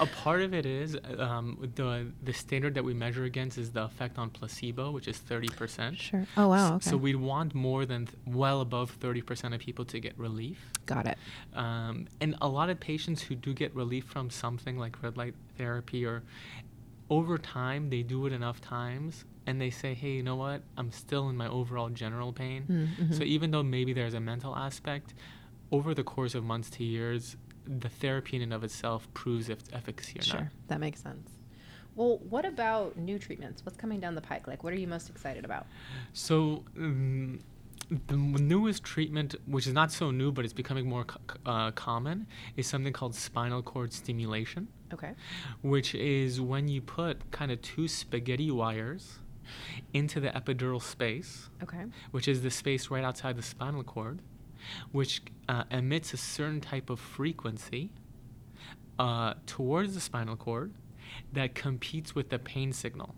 A 0.00 0.06
part 0.06 0.42
of 0.42 0.52
it 0.54 0.66
is 0.66 0.96
um, 1.18 1.70
the 1.76 2.10
the 2.22 2.32
standard 2.32 2.74
that 2.74 2.84
we 2.84 2.94
measure 2.94 3.24
against 3.24 3.58
is 3.58 3.70
the 3.72 3.82
effect 3.84 4.18
on 4.18 4.30
placebo, 4.30 4.90
which 4.90 5.06
is 5.08 5.18
thirty 5.18 5.48
percent. 5.48 5.98
sure. 5.98 6.26
Oh, 6.36 6.48
wow. 6.48 6.76
Okay. 6.76 6.90
So 6.90 6.96
we'd 6.96 7.16
want 7.16 7.54
more 7.54 7.86
than 7.86 8.06
th- 8.06 8.18
well 8.26 8.60
above 8.60 8.90
thirty 8.92 9.22
percent 9.22 9.54
of 9.54 9.60
people 9.60 9.84
to 9.86 10.00
get 10.00 10.18
relief. 10.18 10.58
Got 10.86 11.06
it. 11.06 11.18
Um, 11.54 12.06
and 12.20 12.34
a 12.42 12.48
lot 12.48 12.70
of 12.70 12.80
patients 12.80 13.22
who 13.22 13.34
do 13.34 13.54
get 13.54 13.74
relief 13.74 14.04
from 14.04 14.30
something 14.30 14.76
like 14.78 15.02
red 15.02 15.16
light 15.16 15.34
therapy 15.56 16.04
or 16.04 16.22
over 17.10 17.36
time 17.38 17.90
they 17.90 18.02
do 18.02 18.26
it 18.26 18.32
enough 18.32 18.60
times 18.62 19.24
and 19.46 19.60
they 19.60 19.68
say 19.68 19.92
hey 19.92 20.12
you 20.12 20.22
know 20.22 20.36
what 20.36 20.62
i'm 20.78 20.90
still 20.90 21.28
in 21.28 21.36
my 21.36 21.46
overall 21.48 21.90
general 21.90 22.32
pain 22.32 22.64
Mm, 22.68 23.12
so 23.14 23.20
mhm. 23.20 23.26
even 23.26 23.50
though 23.50 23.62
maybe 23.62 23.92
there's 23.92 24.14
a 24.14 24.20
mental 24.20 24.56
aspect 24.56 25.12
over 25.70 25.92
the 25.94 26.02
course 26.02 26.34
of 26.34 26.42
months 26.44 26.70
to 26.70 26.82
years 26.82 27.36
the 27.66 27.88
therapy 27.88 28.36
in 28.36 28.42
and 28.42 28.52
of 28.52 28.62
itself 28.64 29.08
proves 29.14 29.48
its 29.48 29.64
efficacy 29.72 30.18
or 30.18 30.22
Sure. 30.22 30.40
not 30.40 30.50
That 30.68 30.80
makes 30.80 31.00
sense. 31.02 31.30
Well, 31.96 32.18
what 32.28 32.44
about 32.44 32.96
new 32.96 33.18
treatments? 33.18 33.64
What's 33.64 33.76
coming 33.78 34.00
down 34.00 34.14
the 34.14 34.20
pike? 34.20 34.46
Like, 34.48 34.64
what 34.64 34.72
are 34.72 34.76
you 34.76 34.88
most 34.88 35.08
excited 35.08 35.44
about? 35.44 35.66
So 36.12 36.64
um, 36.76 37.38
the 38.08 38.16
newest 38.16 38.82
treatment, 38.82 39.36
which 39.46 39.66
is 39.66 39.72
not 39.72 39.92
so 39.92 40.10
new 40.10 40.32
but 40.32 40.44
it's 40.44 40.52
becoming 40.54 40.88
more 40.88 41.04
co- 41.04 41.20
uh, 41.46 41.70
common, 41.72 42.26
is 42.56 42.66
something 42.66 42.92
called 42.92 43.14
spinal 43.14 43.62
cord 43.62 43.92
stimulation, 43.92 44.66
Okay. 44.92 45.12
which 45.62 45.94
is 45.94 46.40
when 46.40 46.66
you 46.68 46.80
put 46.82 47.30
kind 47.30 47.52
of 47.52 47.62
two 47.62 47.86
spaghetti 47.86 48.50
wires 48.50 49.20
into 49.92 50.18
the 50.20 50.28
epidural 50.30 50.82
space, 50.82 51.48
Okay. 51.62 51.84
which 52.10 52.26
is 52.26 52.42
the 52.42 52.50
space 52.50 52.90
right 52.90 53.04
outside 53.04 53.36
the 53.36 53.42
spinal 53.42 53.84
cord, 53.84 54.20
which 54.92 55.22
uh, 55.48 55.64
emits 55.70 56.12
a 56.12 56.16
certain 56.16 56.60
type 56.60 56.90
of 56.90 57.00
frequency 57.00 57.90
uh, 58.98 59.34
towards 59.46 59.94
the 59.94 60.00
spinal 60.00 60.36
cord 60.36 60.72
that 61.32 61.54
competes 61.54 62.14
with 62.14 62.30
the 62.30 62.38
pain 62.38 62.72
signal. 62.72 63.14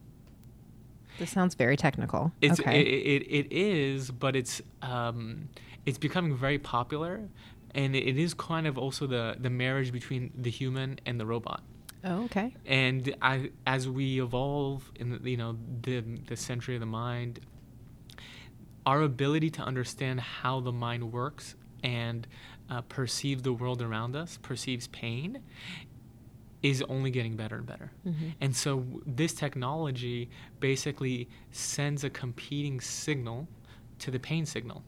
This 1.18 1.30
sounds 1.30 1.54
very 1.54 1.76
technical. 1.76 2.32
It's, 2.40 2.60
okay. 2.60 2.80
it, 2.80 2.86
it, 2.86 3.30
it 3.30 3.52
is, 3.52 4.10
but 4.10 4.36
it's 4.36 4.60
um, 4.82 5.48
it's 5.86 5.98
becoming 5.98 6.36
very 6.36 6.58
popular, 6.58 7.28
and 7.74 7.96
it, 7.96 8.18
is 8.18 8.34
kind 8.34 8.66
of 8.66 8.76
also 8.76 9.06
the 9.06 9.36
the 9.38 9.48
marriage 9.48 9.92
between 9.92 10.32
the 10.36 10.50
human 10.50 10.98
and 11.06 11.18
the 11.18 11.24
robot. 11.24 11.62
oh, 12.04 12.24
okay. 12.24 12.54
And 12.66 13.14
I, 13.22 13.50
as 13.66 13.88
we 13.88 14.20
evolve 14.20 14.90
in 14.96 15.10
the, 15.22 15.30
you 15.30 15.38
know 15.38 15.56
the 15.82 16.00
the 16.00 16.36
century 16.36 16.74
of 16.74 16.80
the 16.80 16.86
mind, 16.86 17.40
our 18.86 19.02
ability 19.02 19.50
to 19.50 19.62
understand 19.62 20.20
how 20.20 20.60
the 20.60 20.72
mind 20.72 21.12
works 21.12 21.56
and 21.82 22.26
uh, 22.70 22.80
perceive 22.82 23.42
the 23.42 23.52
world 23.52 23.82
around 23.82 24.16
us, 24.16 24.38
perceives 24.42 24.86
pain, 24.88 25.42
is 26.62 26.82
only 26.88 27.10
getting 27.10 27.36
better 27.36 27.56
and 27.56 27.66
better. 27.66 27.92
Mhm. 28.06 28.34
And 28.40 28.56
so 28.56 28.78
w- 28.80 29.02
this 29.06 29.34
technology 29.34 30.30
basically 30.60 31.28
sends 31.52 32.02
a 32.04 32.10
competing 32.10 32.80
signal 32.80 33.46
to 33.98 34.10
the 34.10 34.18
pain 34.18 34.46
signal. 34.46 34.82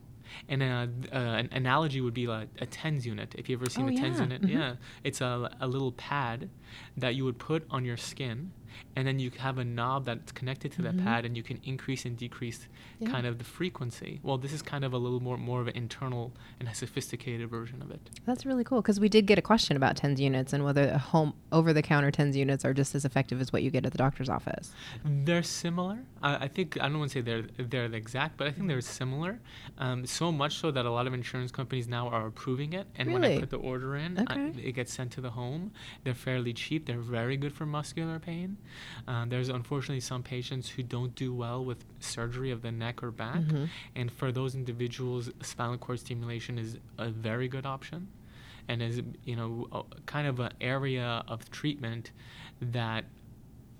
And 0.47 0.61
uh, 0.61 0.87
th- 1.01 1.13
uh, 1.13 1.15
an 1.17 1.49
analogy 1.51 2.01
would 2.01 2.13
be 2.13 2.27
like 2.27 2.49
a 2.59 2.65
TENS 2.65 3.05
unit. 3.05 3.33
If 3.37 3.49
you've 3.49 3.61
ever 3.61 3.69
seen 3.69 3.85
Oh, 3.85 3.89
a 3.89 3.95
TENS 3.95 4.17
yeah. 4.17 4.23
unit, 4.23 4.41
Mhm. 4.41 4.49
yeah, 4.51 4.75
it's 5.03 5.21
a, 5.21 5.55
a 5.59 5.67
little 5.67 5.91
pad 5.93 6.49
that 6.97 7.15
you 7.15 7.23
would 7.25 7.37
put 7.39 7.65
on 7.69 7.85
your 7.85 7.97
skin, 7.97 8.51
and 8.95 9.07
then 9.07 9.19
you 9.19 9.31
have 9.37 9.57
a 9.57 9.63
knob 9.65 10.05
that's 10.05 10.31
connected 10.31 10.71
to 10.73 10.81
Mhm. 10.81 10.83
that 10.83 10.97
pad, 11.03 11.25
and 11.25 11.35
you 11.37 11.43
can 11.43 11.59
increase 11.63 12.05
and 12.05 12.17
decrease 12.17 12.67
Yeah. 12.99 13.09
kind 13.09 13.25
of 13.27 13.37
the 13.37 13.43
frequency. 13.43 14.19
Well, 14.23 14.37
this 14.37 14.51
is 14.53 14.61
kind 14.61 14.83
of 14.83 14.93
a 14.93 14.97
little 14.97 15.19
more 15.19 15.37
more 15.37 15.61
of 15.61 15.67
an 15.67 15.75
internal 15.75 16.33
and 16.59 16.67
a 16.67 16.73
sophisticated 16.75 17.49
version 17.49 17.81
of 17.81 17.91
it. 17.91 18.09
That's 18.25 18.45
really 18.45 18.63
cool 18.63 18.81
because 18.81 18.99
we 18.99 19.09
did 19.09 19.25
get 19.25 19.37
a 19.37 19.41
question 19.41 19.77
about 19.77 19.95
TENS 19.95 20.19
units 20.19 20.53
and 20.53 20.63
whether 20.63 20.97
home 20.97 21.33
over 21.51 21.71
the 21.73 21.81
counter 21.81 22.11
TENS 22.11 22.35
units 22.35 22.65
are 22.65 22.73
just 22.73 22.93
as 22.95 23.05
effective 23.05 23.39
as 23.41 23.53
what 23.53 23.63
you 23.63 23.69
get 23.71 23.85
at 23.85 23.91
the 23.91 23.97
doctor's 23.97 24.29
office. 24.29 24.71
They're 25.05 25.43
similar. 25.43 25.99
I, 26.21 26.45
I 26.45 26.47
think 26.47 26.77
I 26.81 26.89
don't 26.89 26.99
want 26.99 27.11
to 27.11 27.19
say 27.19 27.21
they're 27.21 27.43
they're 27.57 27.87
the 27.87 27.97
exact, 27.97 28.37
but 28.37 28.47
I 28.47 28.51
think 28.51 28.67
they're 28.67 28.81
similar. 28.81 29.39
Um, 29.77 30.05
so 30.05 30.31
much 30.31 30.57
so 30.57 30.71
that 30.71 30.85
a 30.85 30.91
lot 30.91 31.07
of 31.07 31.13
insurance 31.13 31.51
companies 31.51 31.87
now 31.87 32.07
are 32.09 32.27
approving 32.27 32.73
it. 32.73 32.87
And 32.95 33.11
when 33.13 33.23
I 33.23 33.39
put 33.39 33.49
the 33.49 33.57
order 33.57 33.95
in, 33.95 34.17
I, 34.27 34.33
Okay. 34.33 34.61
it 34.61 34.71
gets 34.73 34.93
sent 34.93 35.11
to 35.13 35.21
the 35.21 35.31
home. 35.31 35.71
They're 36.03 36.13
fairly 36.13 36.53
cheap. 36.53 36.85
They're 36.85 36.99
very 36.99 37.37
good 37.37 37.53
for 37.53 37.65
muscular 37.65 38.19
pain. 38.19 38.57
Um, 39.07 39.29
there's 39.29 39.49
unfortunately 39.49 39.99
some 40.01 40.23
patients 40.23 40.69
who 40.69 40.83
don't 40.83 41.13
do 41.15 41.33
well 41.33 41.63
with 41.63 41.85
surgery 41.99 42.51
of 42.51 42.61
the 42.61 42.71
neck 42.71 43.01
or 43.03 43.11
back, 43.11 43.39
Mhm. 43.41 43.69
and 43.95 44.11
for 44.11 44.31
those 44.31 44.55
individuals, 44.55 45.29
spinal 45.41 45.77
cord 45.77 45.99
stimulation 45.99 46.57
is 46.57 46.77
a 46.97 47.09
very 47.09 47.47
good 47.47 47.65
option, 47.65 48.07
and 48.67 48.81
is 48.81 49.01
you 49.23 49.35
know 49.35 49.67
a, 49.71 49.83
kind 50.05 50.27
of 50.27 50.39
an 50.39 50.53
area 50.61 51.23
of 51.27 51.49
treatment 51.49 52.11
that 52.61 53.05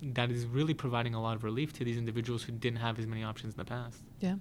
that 0.02 0.30
is 0.30 0.46
really 0.46 0.72
providing 0.72 1.14
a 1.14 1.20
lot 1.20 1.36
of 1.36 1.44
relief 1.44 1.72
to 1.74 1.84
these 1.84 1.98
individuals 1.98 2.42
who 2.44 2.52
didn't 2.52 2.78
have 2.78 2.98
as 2.98 3.06
many 3.06 3.22
options 3.22 3.52
in 3.52 3.58
the 3.58 3.64
past. 3.66 4.02
Yeah. 4.20 4.36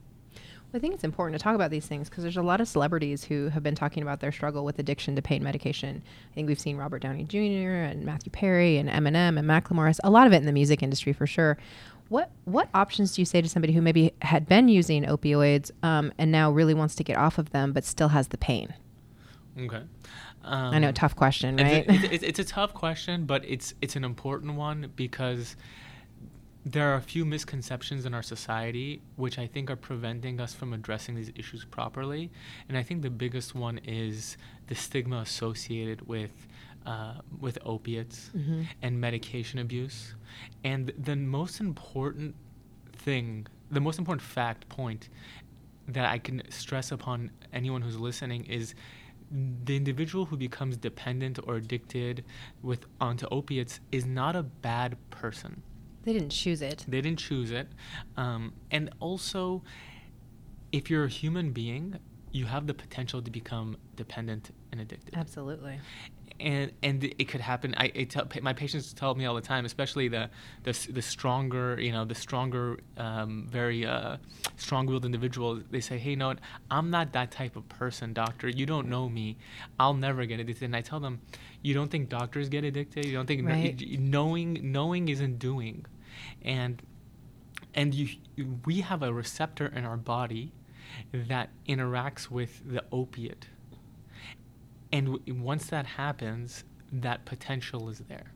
I 0.74 0.80
think 0.80 0.94
it's 0.94 1.04
important 1.04 1.40
to 1.40 1.44
talk 1.44 1.56
about 1.56 1.72
these 1.72 1.88
things 1.88 2.10
because 2.10 2.24
there's 2.24 2.38
a 2.38 2.44
lot 2.44 2.62
of 2.62 2.68
celebrities 2.68 3.24
who 3.24 3.50
have 3.50 3.64
been 3.64 3.76
talking 3.76 4.04
about 4.04 4.20
their 4.20 4.32
struggle 4.32 4.64
with 4.64 4.78
addiction 4.78 5.16
to 5.16 5.22
pain 5.22 5.44
medication. 5.44 6.04
I 6.32 6.36
think 6.36 6.48
we've 6.48 6.60
seen 6.60 6.78
Robert 6.78 7.02
Downey 7.02 7.24
Jr. 7.24 7.38
and 7.72 8.06
Matthew 8.06 8.32
Perry 8.32 8.78
and 8.78 8.88
Eminem 8.88 9.40
and 9.40 9.48
Macklemore. 9.48 9.98
A 10.04 10.10
lot 10.10 10.28
of 10.28 10.34
it 10.34 10.38
in 10.38 10.46
the 10.46 10.52
music 10.52 10.84
industry 10.84 11.12
for 11.14 11.26
sure. 11.26 11.58
What 12.10 12.32
what 12.46 12.70
options 12.74 13.16
do 13.16 13.22
you 13.22 13.26
say 13.26 13.42
to 13.42 13.50
somebody 13.50 13.74
who 13.74 13.82
maybe 13.82 14.14
had 14.22 14.48
been 14.48 14.68
using 14.68 15.04
opioids 15.04 15.72
um, 15.84 16.12
and 16.18 16.32
now 16.32 16.52
really 16.52 16.74
wants 16.74 16.96
to 16.96 17.04
get 17.04 17.18
off 17.18 17.38
of 17.38 17.52
them 17.52 17.72
but 17.72 17.84
still 17.84 18.10
has 18.10 18.30
the 18.30 18.38
pain? 18.38 18.74
Okay. 19.60 19.82
I 20.44 20.80
know, 20.80 20.88
Um, 20.88 20.94
tough 20.94 21.16
question, 21.16 21.58
right? 21.58 21.86
It's, 21.88 22.04
a, 22.04 22.14
it's, 22.14 22.24
it's 22.24 22.40
a 22.40 22.46
tough 22.46 22.74
question, 22.74 23.26
but 23.26 23.44
it's 23.46 23.74
it's 23.82 23.96
an 23.96 24.04
important 24.04 24.56
one 24.56 24.92
because 24.96 25.56
there 26.66 26.92
are 26.92 26.96
a 26.96 27.02
few 27.02 27.26
misconceptions 27.26 28.06
in 28.06 28.14
our 28.14 28.22
society 28.22 29.02
which 29.16 29.40
I 29.40 29.48
think 29.48 29.70
are 29.72 29.76
preventing 29.76 30.40
us 30.42 30.54
from 30.54 30.74
addressing 30.74 31.16
these 31.16 31.32
issues 31.36 31.64
properly. 31.66 32.30
And 32.68 32.78
I 32.78 32.84
think 32.84 33.02
the 33.02 33.10
biggest 33.10 33.56
one 33.56 33.78
is 33.80 34.38
the 34.68 34.76
stigma 34.76 35.20
associated 35.20 36.08
with 36.08 36.48
uh, 36.86 37.16
with 37.40 37.58
opiates 37.66 38.32
Mhm. 38.36 38.66
and 38.82 39.00
medication 39.02 39.60
abuse. 39.60 40.16
And 40.64 40.92
the 40.98 41.16
most 41.16 41.60
important 41.60 42.36
thing, 42.94 43.48
the 43.70 43.82
most 43.82 44.00
important 44.00 44.22
fact 44.22 44.68
point 44.70 45.10
that 45.88 46.06
I 46.10 46.18
can 46.20 46.42
stress 46.50 46.92
upon 46.92 47.32
anyone 47.54 47.82
who's 47.82 47.98
listening 47.98 48.46
is 48.46 48.74
the 49.66 49.76
individual 49.76 50.26
who 50.26 50.38
becomes 50.38 50.78
dependent 50.78 51.38
or 51.46 51.58
addicted 51.58 52.24
with 52.64 52.86
onto 53.00 53.28
opiates 53.30 53.80
is 53.92 54.06
not 54.06 54.36
a 54.36 54.42
bad 54.44 54.98
person. 55.12 55.62
They 56.10 56.14
didn't 56.14 56.32
choose 56.32 56.64
it. 56.64 56.86
They 56.88 57.02
didn't 57.02 57.20
choose 57.20 57.52
it. 57.52 57.68
Um, 58.18 58.54
and 58.72 58.90
also, 59.00 59.62
if 60.72 60.90
you're 60.90 61.04
a 61.04 61.08
human 61.08 61.52
being, 61.52 62.00
you 62.32 62.46
have 62.46 62.66
the 62.66 62.74
potential 62.74 63.22
to 63.22 63.30
become 63.30 63.78
dependent 63.96 64.50
and 64.72 64.82
addicted. 64.82 65.16
Absolutely. 65.16 65.80
And 66.40 66.72
and 66.82 67.04
it 67.04 67.28
could 67.28 67.42
happen. 67.42 67.76
I, 67.78 67.92
I 67.96 68.04
tell 68.06 68.28
my 68.42 68.54
patients 68.54 68.92
tell 68.94 69.14
me 69.14 69.26
all 69.26 69.36
the 69.36 69.42
time, 69.42 69.66
especially 69.66 70.08
the 70.08 70.32
the, 70.64 70.72
the 70.90 71.02
stronger, 71.04 71.80
you 71.80 71.92
know, 71.92 72.06
the 72.06 72.16
stronger, 72.16 72.80
um, 72.98 73.46
very 73.52 73.86
uh, 73.86 74.18
strong-willed 74.56 75.06
individuals. 75.06 75.62
They 75.70 75.82
say, 75.82 76.00
"Hey, 76.00 76.16
no, 76.16 76.34
I'm 76.72 76.90
not 76.90 77.14
that 77.14 77.30
type 77.30 77.56
of 77.56 77.70
person, 77.70 78.14
doctor. 78.14 78.48
You 78.48 78.66
don't 78.66 78.88
know 78.88 79.10
me. 79.10 79.38
I'll 79.80 79.94
never 79.94 80.26
get 80.26 80.40
addicted." 80.40 80.66
And 80.66 80.76
I 80.76 80.82
tell 80.82 81.02
them, 81.02 81.20
"You 81.62 81.76
don't 81.76 81.92
think 81.92 82.10
doctors 82.10 82.50
get 82.50 82.64
addicted? 82.64 83.06
You 83.06 83.14
don't 83.14 83.28
think 83.28 83.46
Right. 83.46 84.00
knowing 84.00 84.60
knowing 84.72 85.10
isn't 85.10 85.38
doing?" 85.38 85.86
And 86.42 86.82
and 87.74 87.94
you 87.94 88.10
we 88.66 88.82
have 88.82 89.04
a 89.04 89.14
receptor 89.14 89.68
in 89.68 89.86
our 89.86 89.98
body 89.98 90.52
that 91.14 91.50
interacts 91.68 92.30
with 92.32 92.62
the 92.72 92.84
opiate 92.92 93.48
and 94.92 95.08
w- 95.20 95.36
once 95.42 95.68
that 95.68 95.86
happens 95.86 96.64
that 96.92 97.26
potential 97.26 97.90
is 97.90 98.00
there 98.08 98.32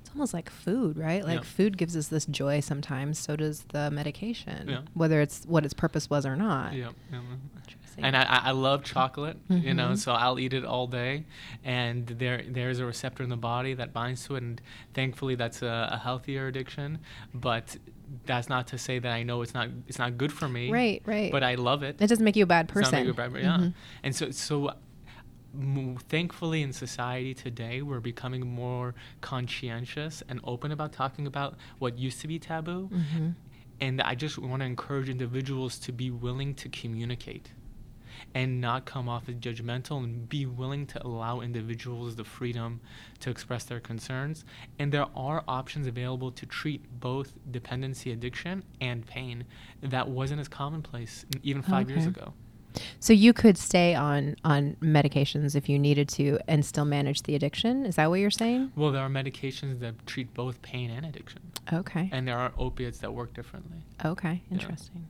It's 0.00 0.10
almost 0.10 0.34
like 0.34 0.50
food, 0.50 0.96
right? 0.96 1.24
Like 1.24 1.38
Yeah. 1.40 1.44
food 1.44 1.78
gives 1.78 1.96
us 1.96 2.08
this 2.08 2.26
joy 2.26 2.58
sometimes. 2.60 3.18
So 3.20 3.36
does 3.36 3.62
the 3.68 3.90
medication, 3.90 4.68
Yeah. 4.68 4.80
whether 4.94 5.20
it's 5.20 5.44
what 5.46 5.64
its 5.64 5.74
purpose 5.74 6.10
was 6.10 6.26
or 6.26 6.34
not. 6.34 6.72
yeah, 6.74 6.90
yeah. 7.12 7.18
Mm-hmm. 7.18 7.34
Interesting. 7.98 8.04
and 8.04 8.16
I, 8.16 8.48
I 8.48 8.50
love 8.52 8.84
chocolate, 8.84 9.36
you 9.48 9.74
know, 9.74 9.90
Mhm. 9.90 9.98
so 9.98 10.12
I'll 10.12 10.38
eat 10.38 10.52
it 10.54 10.64
all 10.64 10.86
day. 10.86 11.24
And 11.64 12.06
there 12.06 12.42
there's 12.48 12.78
a 12.80 12.86
receptor 12.86 13.22
in 13.22 13.28
the 13.28 13.36
body 13.36 13.74
that 13.74 13.92
binds 13.92 14.24
to 14.26 14.36
it, 14.36 14.42
and 14.42 14.60
thankfully 14.94 15.34
that's 15.34 15.62
a, 15.62 15.90
a 15.92 15.98
healthier 15.98 16.46
addiction. 16.46 16.98
But 17.34 17.76
that's 18.26 18.48
not 18.48 18.66
to 18.68 18.78
say 18.78 18.98
that 18.98 19.10
I 19.12 19.22
know 19.22 19.42
it's 19.42 19.54
not 19.54 19.68
it's 19.88 19.98
not 19.98 20.16
good 20.16 20.32
for 20.32 20.48
me. 20.48 20.70
Right, 20.70 21.02
right. 21.06 21.30
But 21.32 21.42
I 21.42 21.54
love 21.56 21.82
it. 21.82 22.00
it 22.00 22.06
doesn't 22.08 22.24
make 22.24 22.36
you 22.36 22.44
a 22.44 22.46
bad 22.46 22.68
person. 22.68 23.08
a 23.08 23.12
bad 23.14 23.32
yeah. 23.32 23.56
Mhm. 23.58 23.74
And 24.02 24.14
so, 24.16 24.30
so 24.30 24.74
thankfully 26.08 26.62
in 26.62 26.72
society 26.72 27.34
today, 27.34 27.82
we're 27.82 28.00
becoming 28.00 28.46
more 28.46 28.94
conscientious 29.20 30.22
and 30.28 30.40
open 30.44 30.72
about 30.72 30.92
talking 30.92 31.26
about 31.26 31.56
what 31.78 31.98
used 31.98 32.20
to 32.22 32.28
be 32.28 32.38
taboo. 32.38 32.88
Mhm. 32.92 33.34
And 33.80 34.00
I 34.00 34.14
just 34.14 34.38
want 34.38 34.60
to 34.60 34.66
encourage 34.66 35.08
individuals 35.08 35.78
to 35.80 35.92
be 35.92 36.10
willing 36.10 36.54
to 36.54 36.68
communicate 36.68 37.50
and 38.34 38.60
not 38.60 38.84
come 38.84 39.08
off 39.08 39.28
as 39.28 39.36
judgmental 39.36 40.02
and 40.02 40.28
be 40.28 40.46
willing 40.46 40.86
to 40.86 41.06
allow 41.06 41.40
individuals 41.40 42.16
the 42.16 42.24
freedom 42.24 42.80
to 43.20 43.30
express 43.30 43.64
their 43.64 43.80
concerns. 43.80 44.44
And 44.78 44.92
there 44.92 45.06
are 45.14 45.44
options 45.46 45.86
available 45.86 46.30
to 46.32 46.46
treat 46.46 47.00
both 47.00 47.32
dependency 47.50 48.12
addiction 48.12 48.64
and 48.80 49.06
pain 49.06 49.44
that 49.82 50.08
wasn't 50.08 50.40
as 50.40 50.48
commonplace 50.48 51.24
even 51.42 51.62
five 51.62 51.88
oh, 51.88 51.90
years 51.90 52.06
ago. 52.06 52.32
So 53.00 53.12
you 53.12 53.32
could 53.32 53.58
stay 53.58 53.94
on 53.94 54.36
on 54.44 54.76
medications 54.80 55.54
if 55.54 55.68
you 55.68 55.78
needed 55.78 56.08
to 56.10 56.38
and 56.48 56.64
still 56.64 56.84
manage 56.84 57.22
the 57.22 57.34
addiction. 57.34 57.84
Is 57.86 57.96
that 57.96 58.08
what 58.10 58.20
you're 58.20 58.30
saying? 58.30 58.72
Well, 58.76 58.92
there 58.92 59.02
are 59.02 59.08
medications 59.10 59.80
that 59.80 60.06
treat 60.06 60.32
both 60.34 60.60
pain 60.62 60.90
and 60.90 61.04
addiction, 61.06 61.42
Okay. 61.72 62.08
and 62.12 62.26
there 62.26 62.38
are 62.38 62.52
opiates 62.58 62.98
that 62.98 63.12
work 63.12 63.34
differently. 63.34 63.78
Okay, 64.04 64.42
Yeah. 64.48 64.54
interesting. 64.58 65.06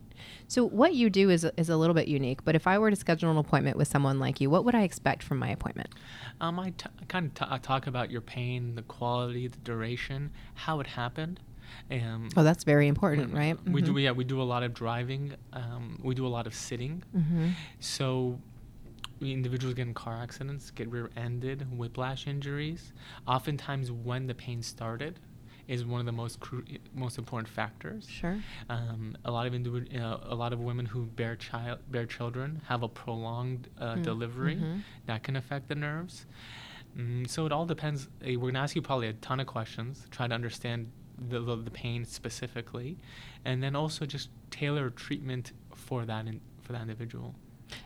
So 0.47 0.65
what 0.65 0.93
you 0.93 1.09
do 1.09 1.29
is 1.29 1.45
is 1.57 1.69
a 1.69 1.75
little 1.77 1.93
bit 1.95 2.07
unique, 2.07 2.43
but 2.45 2.55
if 2.55 2.67
I 2.67 2.77
were 2.79 2.89
to 2.89 2.95
schedule 2.95 3.31
an 3.31 3.37
appointment 3.37 3.77
with 3.77 3.87
someone 3.87 4.19
like 4.19 4.39
you, 4.39 4.49
what 4.49 4.63
would 4.65 4.75
I 4.75 4.83
expect 4.83 5.23
from 5.23 5.37
my 5.39 5.49
appointment? 5.49 5.89
Um, 6.39 6.59
I 6.59 6.69
t- 6.71 6.85
kind 7.07 7.25
of 7.27 7.33
t- 7.33 7.45
I 7.49 7.57
talk 7.57 7.87
about 7.87 8.11
your 8.11 8.21
pain, 8.21 8.75
the 8.75 8.83
quality, 8.83 9.47
the 9.47 9.57
duration, 9.59 10.31
how 10.53 10.79
it 10.79 10.87
happened. 10.87 11.39
Um, 11.91 12.29
Oh, 12.37 12.43
that's 12.43 12.63
very 12.63 12.87
important, 12.87 13.33
right? 13.33 13.57
We 13.67 13.81
do, 13.81 13.97
yeah, 13.97 14.11
we 14.11 14.23
do 14.23 14.41
a 14.41 14.43
lot 14.53 14.63
of 14.63 14.73
driving. 14.73 15.33
Um, 15.53 15.99
we 16.03 16.15
do 16.15 16.25
a 16.25 16.33
lot 16.37 16.47
of 16.47 16.53
sitting. 16.53 17.03
hmm 17.13 17.49
So 17.79 18.39
we- 19.19 19.31
individuals 19.33 19.73
get 19.75 19.87
in 19.87 19.93
car 19.93 20.15
accidents, 20.21 20.71
get 20.71 20.89
rear-ended, 20.89 21.77
whiplash 21.77 22.27
injuries. 22.27 22.93
Oftentimes, 23.27 23.91
when 23.91 24.27
the 24.27 24.33
pain 24.35 24.61
started, 24.63 25.19
is 25.65 25.85
one 25.85 26.01
of 26.01 26.05
the 26.05 26.11
most 26.11 26.41
cru- 26.41 26.65
most 26.93 27.17
important 27.17 27.47
factors. 27.47 28.05
Sure. 28.09 28.37
Um, 28.69 29.15
a 29.23 29.31
lot 29.31 29.47
of 29.47 29.53
individ- 29.53 29.97
uh, 29.97 30.17
a 30.23 30.35
lot 30.35 30.51
of 30.51 30.59
women 30.59 30.85
who 30.85 31.05
bear 31.05 31.37
child 31.37 31.79
bear 31.89 32.05
children 32.05 32.61
have 32.67 32.83
a 32.83 32.89
prolonged 32.89 33.69
uh, 33.79 33.95
Mm, 33.95 34.03
delivery 34.03 34.55
mhm. 34.57 34.81
that 35.05 35.23
can 35.23 35.37
affect 35.37 35.69
the 35.69 35.75
nerves. 35.75 36.25
Mm, 36.97 37.29
so 37.29 37.45
it 37.45 37.53
all 37.53 37.65
depends. 37.65 38.09
Uh, 38.21 38.37
we're 38.37 38.51
gonna 38.51 38.59
ask 38.59 38.75
you 38.75 38.81
probably 38.81 39.07
a 39.07 39.13
ton 39.13 39.39
of 39.39 39.47
questions, 39.47 40.05
try 40.11 40.27
to 40.27 40.35
understand 40.35 40.91
the, 41.29 41.39
the, 41.39 41.55
the 41.55 41.71
pain 41.71 42.05
specifically, 42.05 42.97
and 43.45 43.61
then 43.61 43.75
also 43.75 44.05
just 44.05 44.29
tailor 44.51 44.89
treatment 44.89 45.51
for 45.75 46.05
that 46.05 46.27
in, 46.27 46.41
for 46.61 46.73
that 46.73 46.81
individual. 46.81 47.35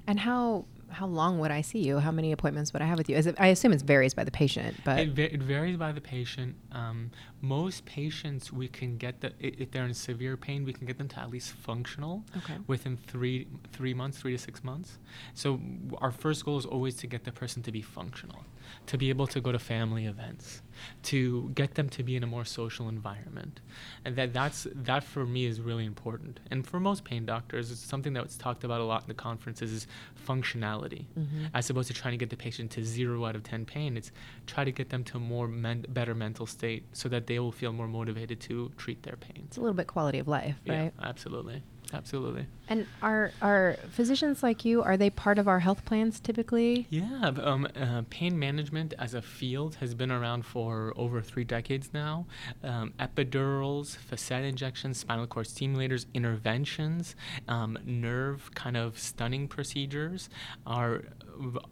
And 0.06 0.20
how 0.20 0.66
how 0.90 1.06
long 1.06 1.40
would 1.40 1.52
I 1.52 1.60
see 1.62 1.80
you? 1.80 2.00
How 2.00 2.12
many 2.12 2.32
appointments 2.32 2.72
would 2.72 2.82
I 2.82 2.86
have 2.86 2.98
with 2.98 3.10
you? 3.10 3.18
It, 3.18 3.36
I 3.38 3.48
assume 3.48 3.74
it 3.74 3.82
varies 3.82 4.13
by 4.13 4.24
the 4.24 4.32
patient, 4.32 4.78
but 4.86 5.00
It, 5.00 5.10
va- 5.10 5.34
it 5.34 5.42
varies 5.44 5.76
by 5.76 5.92
the 5.92 6.00
patient. 6.00 6.56
Um, 6.72 7.12
most 7.42 7.86
patients, 7.86 8.54
we 8.54 8.70
can 8.70 8.98
get 8.98 9.20
the 9.20 9.34
if 9.40 9.72
they're 9.72 9.86
in 9.86 9.94
severe 9.94 10.38
pain, 10.38 10.63
we 10.63 10.72
can 10.74 10.88
get 10.88 10.98
them 10.98 11.10
to 11.10 11.20
at 11.20 11.30
least 11.30 11.52
functional 11.54 12.24
Okay. 12.38 12.56
within 12.68 12.96
three 12.98 13.48
three 13.74 13.94
months, 13.94 14.18
three 14.20 14.32
to 14.32 14.38
six 14.38 14.63
months. 14.63 14.98
So 15.34 15.60
our 16.00 16.12
first 16.12 16.46
goal 16.46 16.58
is 16.58 16.66
always 16.66 16.96
to 16.98 17.08
get 17.08 17.24
the 17.26 17.32
person 17.34 17.62
to 17.63 17.72
be 17.72 17.82
functional, 17.82 18.46
to 18.88 18.97
be 18.97 19.10
able 19.10 19.27
to 19.27 19.39
go 19.41 19.51
to 19.51 19.60
family 19.60 20.06
events, 20.06 20.62
to 21.03 21.49
get 21.56 21.75
them 21.75 21.89
to 21.89 22.03
be 22.03 22.15
in 22.15 22.23
a 22.23 22.27
more 22.27 22.45
social 22.45 22.88
environment, 22.89 23.60
and 24.06 24.15
that 24.15 24.34
that's 24.34 24.67
that 24.73 25.03
for 25.03 25.25
me 25.25 25.45
is 25.45 25.60
really 25.62 25.86
important. 25.86 26.39
And 26.51 26.65
for 26.67 26.80
most 26.80 27.03
pain 27.03 27.25
doctors, 27.25 27.71
it's 27.71 27.82
something 27.82 28.13
that's 28.13 28.38
talked 28.38 28.63
about 28.63 28.82
a 28.82 28.84
lot 28.84 29.01
in 29.03 29.08
the 29.08 29.13
conferences 29.13 29.71
is 29.71 29.88
functionality 30.27 31.06
Mhm. 31.17 31.49
as 31.53 31.69
opposed 31.69 31.88
to 31.88 31.93
trying 31.93 32.12
to 32.13 32.17
get 32.17 32.30
the 32.30 32.38
patient 32.38 32.71
to 32.71 32.84
zero 32.84 33.25
out 33.25 33.36
of 33.36 33.43
10 33.43 33.65
pain 33.65 33.95
it's 33.97 34.12
try 34.45 34.63
to 34.63 34.71
get 34.71 34.89
them 34.89 35.03
to 35.06 35.17
a 35.17 35.19
more 35.19 35.47
men- 35.47 35.86
better 35.89 36.13
mental 36.13 36.45
state 36.45 36.84
so 36.93 37.08
that 37.10 37.27
they 37.27 37.39
will 37.39 37.51
feel 37.51 37.71
more 37.71 37.88
motivated 37.88 38.39
to 38.41 38.71
treat 38.77 39.03
their 39.03 39.15
pain 39.15 39.43
it's 39.47 39.58
a 39.58 39.62
little 39.62 39.73
bit 39.73 39.88
quality 39.88 40.19
of 40.19 40.27
life, 40.27 40.56
yeah 40.65 40.82
right? 40.84 40.93
absolutely 41.01 41.63
absolutely 41.93 42.45
And 42.69 42.86
are 43.02 43.32
are 43.41 43.78
physicians 43.91 44.43
like 44.43 44.65
you? 44.65 44.84
Are 44.84 44.97
they 44.97 45.10
part 45.10 45.39
of 45.39 45.47
our 45.47 45.60
health 45.60 45.86
plans 45.86 46.19
typically? 46.19 46.86
yeah 46.89 47.32
um, 47.41 47.67
uh, 47.76 48.02
pain 48.10 48.38
management 48.38 48.93
as 49.00 49.13
a 49.13 49.21
field 49.21 49.76
has 49.76 49.93
been 49.93 50.12
around 50.12 50.45
for 50.45 50.93
over 50.97 51.21
three 51.21 51.43
decades 51.45 51.89
now 51.93 52.26
um, 52.63 52.93
epidurals 53.00 53.95
facet 53.97 54.43
injections 54.43 54.97
spinal 55.00 55.28
cord 55.28 55.45
stimulators 55.45 56.06
interventions 56.13 57.15
um, 57.47 57.78
nerve 57.86 58.52
kind 58.56 58.76
of 58.78 59.00
stunning 59.00 59.47
procedures 59.47 60.30
are 60.65 61.04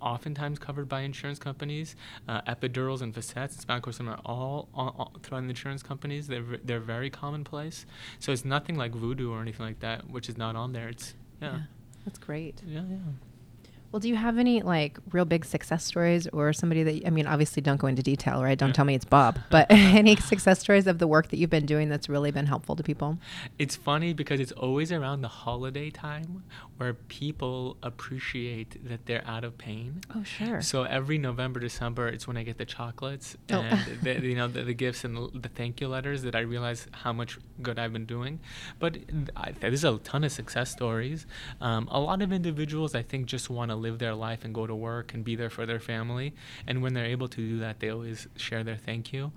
oftentimes 0.02 0.60
covered 0.60 0.88
by 0.88 1.02
insurance 1.02 1.40
companies. 1.40 1.96
Uh, 2.28 2.42
epidurals 2.42 3.02
and 3.02 3.14
facets 3.14 3.54
and 3.56 3.62
spinal 3.62 3.82
cord 3.82 3.96
stim 3.96 4.10
are 4.10 4.20
all, 4.26 4.70
all, 4.74 4.96
all 4.98 5.12
throughout 5.24 5.42
the 5.42 5.50
insurance 5.50 5.84
companies. 5.84 6.28
They're, 6.28 6.42
v- 6.42 6.60
they're 6.64 6.80
very 6.80 7.10
commonplace. 7.10 7.86
So 8.20 8.32
it's 8.32 8.46
nothing 8.46 8.76
like 8.76 8.94
voodoo 8.94 9.32
or 9.32 9.42
anything 9.42 9.66
like 9.66 9.80
that, 9.80 10.10
which 10.10 10.30
is 10.30 10.38
not 10.38 10.56
on 10.56 10.74
there. 10.74 10.90
It's, 10.90 11.14
yeah. 11.42 11.60
That's 12.06 12.20
great. 12.20 12.62
Yeah, 12.66 12.84
yeah. 12.90 12.98
Well, 13.92 14.00
do 14.02 14.10
you 14.10 14.16
have 14.16 14.38
any 14.38 14.62
like 14.62 14.98
real 15.12 15.24
big 15.26 15.46
success 15.46 15.86
stories 15.86 16.28
or 16.28 16.52
somebody 16.52 16.84
that 16.84 17.08
I 17.08 17.10
mean, 17.10 17.28
obviously 17.28 17.62
don't 17.62 17.78
go 17.80 17.88
into 17.88 18.04
detail, 18.04 18.44
right? 18.44 18.58
Don't 18.58 18.74
tell 18.76 18.84
me 18.86 18.94
it's 18.96 19.06
Bob, 19.06 19.40
but 19.50 19.68
any 19.70 20.16
success 20.18 20.60
stories 20.60 20.86
of 20.88 21.00
the 21.00 21.08
work 21.08 21.30
that 21.30 21.38
you've 21.38 21.50
been 21.50 21.66
doing 21.66 21.88
that's 21.90 22.10
really 22.10 22.32
been 22.32 22.46
helpful 22.46 22.76
to 22.76 22.84
people? 22.84 23.18
It's 23.58 23.76
funny 23.76 24.14
because 24.14 24.40
it's 24.40 24.52
always 24.52 24.92
around 24.92 25.22
the 25.22 25.28
holiday 25.30 25.90
time 25.90 26.44
where 26.78 26.94
people 26.94 27.78
appreciate 27.84 28.86
that 28.90 29.06
they're 29.06 29.24
out 29.26 29.44
of 29.46 29.58
pain. 29.58 30.02
Oh, 30.14 30.24
sure. 30.24 30.62
So 30.62 30.84
every 30.84 31.18
November, 31.18 31.60
December, 31.62 32.08
it's 32.10 32.28
when 32.28 32.36
I 32.38 32.44
get 32.44 32.58
the 32.58 32.66
chocolates 32.66 33.38
Oh. 33.52 33.60
and 33.62 33.80
the, 34.02 34.20
you 34.22 34.36
know 34.36 34.48
the, 34.48 34.64
the 34.64 34.74
gifts 34.74 35.04
and 35.06 35.16
the, 35.42 35.50
thank 35.50 35.80
you 35.80 35.88
letters 35.88 36.24
that 36.24 36.36
I 36.36 36.42
realize 36.42 36.88
how 36.92 37.14
much 37.14 37.38
good 37.62 37.80
I've 37.80 37.94
been 37.94 38.06
doing. 38.06 38.40
But 38.80 38.98
I, 39.38 39.52
there's 39.60 39.84
a 39.86 39.98
ton 40.00 40.24
of 40.24 40.32
success 40.32 40.72
stories. 40.72 41.26
Um, 41.62 41.88
a 41.92 42.00
lot 42.00 42.22
of 42.22 42.34
individuals, 42.34 42.94
I 42.96 43.02
think, 43.04 43.28
just 43.28 43.50
want 43.50 43.70
to 43.72 43.75
to 43.76 43.82
live 43.82 44.00
their 44.00 44.16
life 44.16 44.44
and 44.46 44.54
go 44.54 44.66
to 44.68 44.76
work 44.76 45.14
and 45.14 45.24
be 45.24 45.36
there 45.36 45.50
for 45.50 45.66
their 45.66 45.80
family. 45.80 46.34
And 46.68 46.82
when 46.82 46.94
they're 46.94 47.06
able 47.18 47.28
to 47.30 47.36
do 47.38 47.60
that, 47.60 47.80
they 47.80 47.90
always 47.90 48.28
share 48.36 48.64
their 48.64 48.78
thank 48.78 49.14
you. 49.14 49.32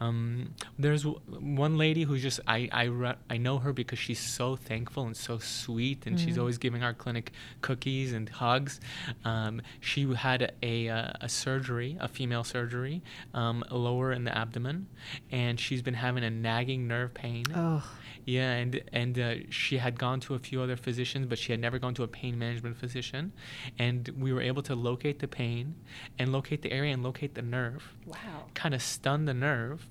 Um, 0.00 0.54
there's 0.78 1.04
w- 1.04 1.20
one 1.62 1.78
lady 1.78 2.02
who's 2.02 2.22
just 2.22 2.40
I 2.46 2.68
I 2.72 2.84
re- 2.84 3.20
I 3.30 3.36
know 3.38 3.58
her 3.58 3.72
because 3.72 3.98
she's 3.98 4.18
so 4.18 4.56
thankful 4.56 5.04
and 5.06 5.16
so 5.16 5.38
sweet, 5.38 6.06
and 6.06 6.18
she's 6.18 6.36
Mhm. 6.36 6.40
always 6.40 6.58
giving 6.58 6.82
our 6.82 6.94
clinic 6.94 7.32
cookies 7.60 8.12
and 8.12 8.28
hugs. 8.28 8.80
Um, 9.24 9.62
she 9.80 10.12
had 10.14 10.42
a, 10.42 10.50
a 10.88 11.16
a 11.20 11.28
surgery, 11.28 11.96
a 12.00 12.08
female 12.08 12.44
surgery, 12.44 13.02
um, 13.34 13.64
lower 13.70 14.12
in 14.12 14.24
the 14.24 14.36
abdomen, 14.36 14.86
and 15.30 15.58
she's 15.60 15.82
been 15.82 15.94
having 15.94 16.24
a 16.24 16.30
nagging 16.30 16.88
nerve 16.88 17.14
pain. 17.14 17.44
Oh, 17.54 17.82
Yeah, 18.24 18.52
and 18.52 18.82
and 18.92 19.18
uh, 19.18 19.34
she 19.50 19.78
had 19.78 19.98
gone 19.98 20.20
to 20.20 20.34
a 20.34 20.38
few 20.38 20.60
other 20.62 20.76
physicians, 20.76 21.26
but 21.26 21.38
she 21.38 21.52
had 21.52 21.60
never 21.60 21.78
gone 21.78 21.94
to 21.94 22.02
a 22.02 22.08
pain 22.08 22.38
management 22.38 22.76
physician, 22.76 23.32
and 23.78 24.08
we 24.18 24.32
were 24.32 24.40
able 24.40 24.62
to 24.62 24.74
locate 24.74 25.18
the 25.18 25.28
pain, 25.28 25.74
and 26.18 26.32
locate 26.32 26.62
the 26.62 26.72
area 26.72 26.92
and 26.92 27.02
locate 27.02 27.34
the 27.34 27.42
nerve. 27.42 27.94
wow. 28.06 28.16
Kind 28.54 28.74
of 28.74 28.82
stun 28.82 29.26
the 29.26 29.34
nerve, 29.34 29.86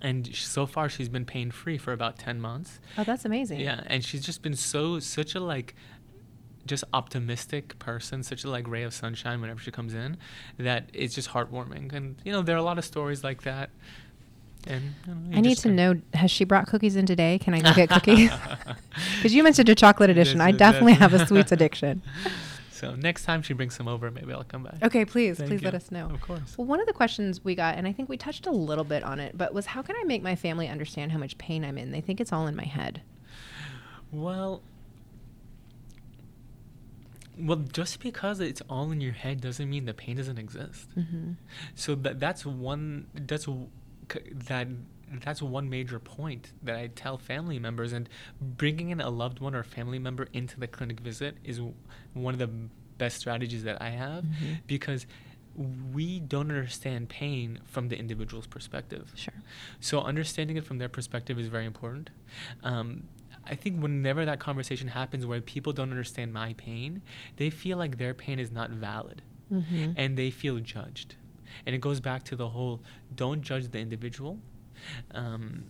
and 0.00 0.34
so 0.34 0.66
far 0.66 0.88
she's 0.88 1.08
been 1.08 1.24
pain 1.24 1.50
free 1.50 1.78
for 1.78 1.92
about 1.92 2.18
ten 2.18 2.40
months. 2.40 2.80
Oh, 2.96 3.04
that's 3.04 3.24
amazing. 3.24 3.60
Yeah, 3.60 3.82
and 3.86 4.04
she's 4.04 4.24
just 4.24 4.42
been 4.42 4.54
so 4.56 4.98
such 5.00 5.34
a 5.34 5.40
like 5.40 5.74
just 6.66 6.84
optimistic 6.92 7.78
person, 7.78 8.22
such 8.22 8.44
a 8.44 8.50
like 8.50 8.68
ray 8.68 8.82
of 8.82 8.94
sunshine 8.94 9.40
whenever 9.40 9.58
she 9.58 9.70
comes 9.70 9.94
in, 9.94 10.16
that 10.58 10.90
it's 10.92 11.14
just 11.14 11.30
heartwarming. 11.30 11.92
And 11.92 12.16
you 12.24 12.30
know 12.30 12.42
there 12.42 12.54
are 12.54 12.58
a 12.58 12.62
lot 12.62 12.78
of 12.78 12.84
stories 12.84 13.24
like 13.24 13.42
that. 13.42 13.70
And 14.68 14.94
you 15.06 15.14
know, 15.14 15.36
I 15.36 15.40
need 15.40 15.58
to 15.58 15.70
know. 15.70 16.00
Has 16.14 16.30
she 16.30 16.44
brought 16.44 16.66
cookies 16.66 16.94
in 16.94 17.06
today? 17.06 17.38
Can 17.38 17.54
I 17.54 17.60
go 17.60 17.72
get 17.74 17.88
cookies? 17.88 18.30
Because 19.16 19.32
you 19.32 19.44
mentioned 19.44 19.68
a 19.68 19.76
chocolate 19.76 20.10
addiction. 20.10 20.40
I 20.40 20.50
definitely 20.50 20.94
have 20.94 21.14
a 21.14 21.24
sweets 21.26 21.52
addiction. 21.52 22.02
So 22.70 22.94
next 22.94 23.24
time 23.24 23.42
she 23.42 23.54
brings 23.54 23.74
some 23.74 23.88
over, 23.88 24.08
maybe 24.08 24.32
I'll 24.32 24.44
come 24.44 24.62
back. 24.62 24.76
Okay, 24.84 25.04
please, 25.04 25.36
Thank 25.36 25.50
please 25.50 25.62
let 25.62 25.74
us 25.74 25.90
know. 25.90 26.08
Of 26.10 26.20
course. 26.20 26.56
Well, 26.56 26.64
one 26.64 26.78
of 26.78 26.86
the 26.86 26.92
questions 26.92 27.42
we 27.42 27.56
got, 27.56 27.74
and 27.76 27.88
I 27.88 27.92
think 27.92 28.08
we 28.08 28.16
touched 28.16 28.46
a 28.46 28.52
little 28.52 28.84
bit 28.84 29.02
on 29.02 29.18
it, 29.18 29.36
but 29.36 29.52
was 29.52 29.66
how 29.66 29.82
can 29.82 29.96
I 29.96 30.04
make 30.04 30.22
my 30.22 30.36
family 30.36 30.68
understand 30.68 31.10
how 31.10 31.18
much 31.18 31.36
pain 31.38 31.64
I'm 31.64 31.76
in? 31.76 31.90
They 31.90 32.00
think 32.00 32.20
it's 32.20 32.32
all 32.32 32.46
in 32.46 32.54
my 32.54 32.66
head. 32.66 33.02
Well, 34.12 34.62
well, 37.36 37.64
just 37.72 38.00
because 38.00 38.38
it's 38.38 38.62
all 38.68 38.92
in 38.92 39.00
your 39.00 39.12
head 39.12 39.40
doesn't 39.40 39.68
mean 39.68 39.84
the 39.84 39.94
pain 39.94 40.16
doesn't 40.16 40.38
exist. 40.38 40.88
Mm-hmm. 40.96 41.32
So 41.74 41.96
that 41.96 42.20
that's 42.20 42.46
one 42.46 43.06
that's 43.12 43.48
that 44.48 44.68
that's 45.24 45.40
one 45.40 45.70
major 45.70 45.98
point 45.98 46.52
that 46.62 46.76
I 46.76 46.88
tell 46.88 47.16
family 47.18 47.58
members 47.58 47.92
and 47.92 48.08
bringing 48.40 48.90
in 48.90 49.00
a 49.00 49.08
loved 49.08 49.40
one 49.40 49.54
or 49.54 49.62
family 49.62 49.98
member 49.98 50.28
into 50.34 50.60
the 50.60 50.66
clinic 50.66 51.00
visit 51.00 51.36
is 51.44 51.60
one 52.12 52.34
of 52.34 52.38
the 52.38 52.50
best 52.98 53.16
strategies 53.18 53.62
that 53.64 53.80
I 53.80 53.90
have 53.90 54.24
Mhm. 54.24 54.58
because 54.66 55.06
we 55.92 56.20
don't 56.20 56.50
understand 56.50 57.08
pain 57.08 57.58
from 57.64 57.88
the 57.88 57.98
individual's 57.98 58.46
perspective. 58.46 59.10
Sure. 59.16 59.34
So 59.80 60.00
understanding 60.02 60.56
it 60.56 60.64
from 60.64 60.78
their 60.78 60.88
perspective 60.88 61.38
is 61.38 61.48
very 61.48 61.64
important. 61.66 62.10
Um, 62.62 63.04
I 63.44 63.54
think 63.54 63.82
whenever 63.82 64.24
that 64.26 64.38
conversation 64.40 64.88
happens 64.88 65.24
where 65.26 65.40
people 65.40 65.72
don't 65.72 65.90
understand 65.90 66.32
my 66.32 66.52
pain, 66.54 67.02
they 67.36 67.50
feel 67.50 67.78
like 67.78 67.96
their 67.98 68.14
pain 68.14 68.38
is 68.38 68.50
not 68.52 68.70
valid 68.70 69.22
Mm-hmm. 69.50 69.92
and 69.96 70.18
they 70.18 70.30
feel 70.30 70.58
judged. 70.60 71.16
And 71.66 71.74
it 71.74 71.80
goes 71.80 72.00
back 72.00 72.24
to 72.24 72.36
the 72.36 72.48
whole 72.48 72.82
don't 73.14 73.42
judge 73.42 73.68
the 73.70 73.78
individual. 73.78 74.38
Um, 75.12 75.64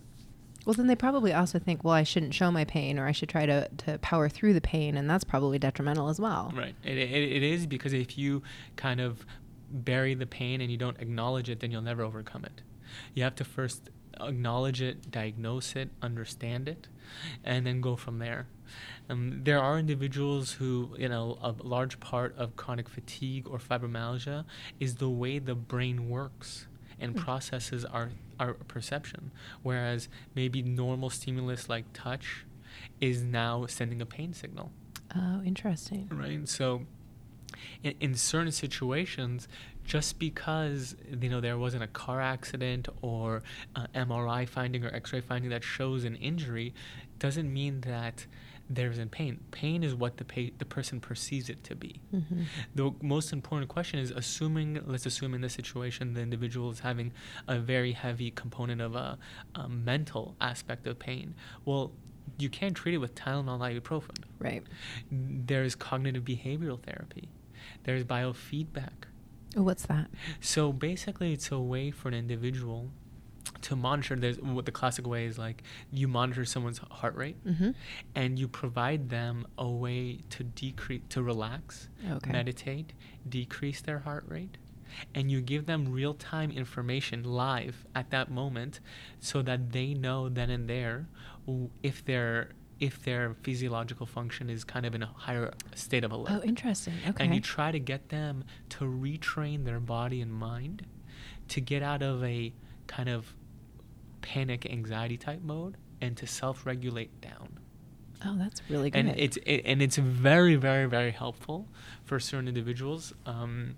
Well, 0.65 0.73
then 0.73 0.87
they 0.87 0.95
probably 0.95 1.33
also 1.33 1.57
think, 1.57 1.83
well, 1.83 1.93
I 1.93 2.03
shouldn't 2.03 2.33
show 2.33 2.51
my 2.51 2.65
pain, 2.65 2.99
or 2.99 3.07
I 3.07 3.11
should 3.11 3.29
try 3.29 3.45
to, 3.45 3.67
to 3.85 3.97
power 3.99 4.29
through 4.29 4.53
the 4.53 4.61
pain, 4.61 4.97
and 4.97 5.09
that's 5.09 5.23
probably 5.23 5.57
detrimental 5.57 6.09
as 6.09 6.19
well. 6.19 6.51
Right. 6.55 6.75
It, 6.83 6.97
it, 6.97 7.31
it 7.31 7.43
is 7.43 7.65
because 7.65 7.93
if 7.93 8.17
you 8.17 8.43
kind 8.75 8.99
of 8.99 9.25
bury 9.71 10.15
the 10.15 10.25
pain 10.25 10.61
and 10.61 10.69
you 10.71 10.77
don't 10.77 10.99
acknowledge 10.99 11.49
it, 11.49 11.59
then 11.59 11.71
you'll 11.71 11.81
never 11.81 12.03
overcome 12.03 12.43
it. 12.45 12.61
You 13.13 13.23
have 13.23 13.35
to 13.35 13.43
first 13.43 13.89
acknowledge 14.19 14.81
it, 14.81 15.09
diagnose 15.11 15.75
it, 15.75 15.89
understand 16.01 16.67
it, 16.67 16.87
and 17.43 17.65
then 17.65 17.81
go 17.81 17.95
from 17.95 18.19
there. 18.19 18.47
Um, 19.09 19.41
there 19.43 19.59
are 19.59 19.79
individuals 19.79 20.53
who, 20.53 20.95
you 20.97 21.09
know, 21.09 21.37
a 21.41 21.55
large 21.63 21.99
part 21.99 22.35
of 22.37 22.55
chronic 22.55 22.87
fatigue 22.87 23.47
or 23.47 23.57
fibromyalgia 23.57 24.45
is 24.79 24.95
the 24.95 25.09
way 25.09 25.39
the 25.39 25.55
brain 25.55 26.09
works 26.09 26.67
and 26.99 27.13
Hmm. 27.15 27.23
processes 27.23 27.85
our, 27.85 28.09
our 28.39 28.53
perception. 28.53 29.31
Whereas 29.63 30.09
maybe 30.35 30.61
normal 30.61 31.09
stimulus 31.09 31.67
like 31.69 31.85
touch 31.93 32.45
is 33.01 33.23
now 33.23 33.65
sending 33.65 34.01
a 34.01 34.05
pain 34.05 34.33
signal 34.33 34.71
Oh, 35.15 35.41
interesting. 35.43 36.07
right 36.11 36.47
so 36.47 36.83
in, 37.83 37.95
in 37.99 38.13
certain 38.15 38.51
situations 38.51 39.47
just 39.89 40.19
because 40.19 40.95
you 41.19 41.29
know 41.29 41.41
there 41.41 41.57
wasn't 41.57 41.83
a 41.83 41.87
car 41.87 42.21
accident 42.21 42.87
or 43.01 43.41
uh, 43.75 43.87
mri 43.95 44.47
finding 44.47 44.85
or 44.85 44.93
x-ray 44.93 45.19
finding 45.19 45.49
that 45.49 45.63
shows 45.63 46.03
an 46.03 46.15
injury 46.15 46.73
doesn't 47.17 47.51
mean 47.51 47.81
that 47.81 48.25
there's 48.69 48.99
in 48.99 49.09
pain. 49.09 49.39
Pain 49.49 49.83
is 49.83 49.95
what 49.95 50.17
the 50.17 50.23
pa- 50.23 50.53
the 50.59 50.65
person 50.65 50.99
perceives 50.99 51.49
it 51.49 51.63
to 51.63 51.75
be. 51.75 51.99
Mm-hmm. 52.13 52.43
the 52.75 52.93
most 53.01 53.33
important 53.33 53.67
question 53.67 53.99
is 53.99 54.11
assuming 54.11 54.79
let's 54.85 55.07
assume 55.07 55.33
in 55.33 55.41
this 55.41 55.53
situation 55.53 56.13
the 56.13 56.21
individual 56.21 56.69
is 56.69 56.79
having 56.79 57.11
a 57.47 57.57
very 57.57 57.93
heavy 57.93 58.29
component 58.29 58.79
of 58.79 58.93
a, 58.95 59.17
a 59.55 59.67
mental 59.67 60.35
aspect 60.39 60.85
of 60.85 60.99
pain. 60.99 61.33
Well 61.65 61.91
you 62.37 62.49
can't 62.49 62.75
treat 62.75 62.93
it 62.93 62.99
with 62.99 63.15
tylenol 63.15 63.59
ibuprofen. 63.59 64.23
Right. 64.37 64.63
there's 65.11 65.73
cognitive 65.73 66.23
behavioral 66.23 66.79
therapy. 66.79 67.27
There's 67.85 68.03
biofeedback 68.03 69.08
Oh, 69.57 69.63
what's 69.63 69.85
that? 69.87 70.07
so 70.39 70.71
basically 70.71 71.33
it's 71.33 71.51
a 71.51 71.59
way 71.59 71.91
for 71.91 72.07
an 72.09 72.13
individual 72.13 72.89
to 73.61 73.75
monitor 73.75 74.15
there's 74.15 74.39
what 74.39 74.65
the 74.65 74.71
classic 74.71 75.05
way 75.07 75.25
is 75.25 75.37
like 75.37 75.63
you 75.91 76.07
monitor 76.07 76.45
someone's 76.45 76.77
heart 76.91 77.15
rate 77.15 77.35
Mm-hmm. 77.45 77.71
and 78.15 78.37
you 78.39 78.47
provide 78.47 79.09
them 79.09 79.47
a 79.57 79.67
way 79.67 80.19
to 80.29 80.43
decrease 80.43 81.01
to 81.09 81.21
relax 81.23 81.89
Okay. 82.09 82.31
meditate 82.31 82.93
decrease 83.27 83.81
their 83.81 83.99
heart 83.99 84.23
rate 84.27 84.57
and 85.15 85.29
you 85.31 85.41
give 85.41 85.65
them 85.65 85.91
real-time 85.91 86.51
information 86.51 87.23
live 87.23 87.85
at 87.95 88.09
that 88.11 88.29
moment 88.31 88.79
so 89.19 89.41
that 89.41 89.71
they 89.71 89.93
know 89.93 90.29
then 90.29 90.49
and 90.49 90.69
there 90.69 91.07
if 91.83 92.03
their 92.05 92.49
if 92.79 93.03
their 93.03 93.35
physiological 93.43 94.05
function 94.05 94.49
is 94.49 94.63
kind 94.63 94.85
of 94.85 94.95
in 94.95 95.03
a 95.03 95.07
higher 95.15 95.51
state 95.75 96.03
of 96.03 96.11
alert 96.11 96.31
Oh, 96.31 96.41
interesting. 96.43 96.93
Okay. 97.07 97.23
and 97.25 97.35
you 97.35 97.41
try 97.41 97.71
to 97.71 97.79
get 97.79 98.09
them 98.09 98.43
to 98.69 98.85
retrain 98.85 99.65
their 99.65 99.79
body 99.79 100.21
and 100.21 100.33
mind 100.33 100.85
to 101.49 101.59
get 101.61 101.83
out 101.83 102.01
of 102.01 102.23
a 102.23 102.53
kind 102.87 103.09
of 103.09 103.33
panic 104.21 104.65
anxiety 104.65 105.17
type 105.17 105.41
mode 105.41 105.77
and 106.01 106.15
to 106.17 106.25
self-regulate 106.27 107.19
down 107.21 107.59
oh, 108.25 108.35
that's 108.37 108.61
really 108.69 108.89
good. 108.89 108.99
and 108.99 109.09
it's 109.17 109.37
it, 109.45 109.61
and 109.65 109.81
it's 109.81 109.97
very 109.97 110.55
very 110.55 110.85
very 110.85 111.11
helpful 111.11 111.67
for 112.05 112.19
certain 112.19 112.47
individuals 112.47 113.13
um, 113.25 113.75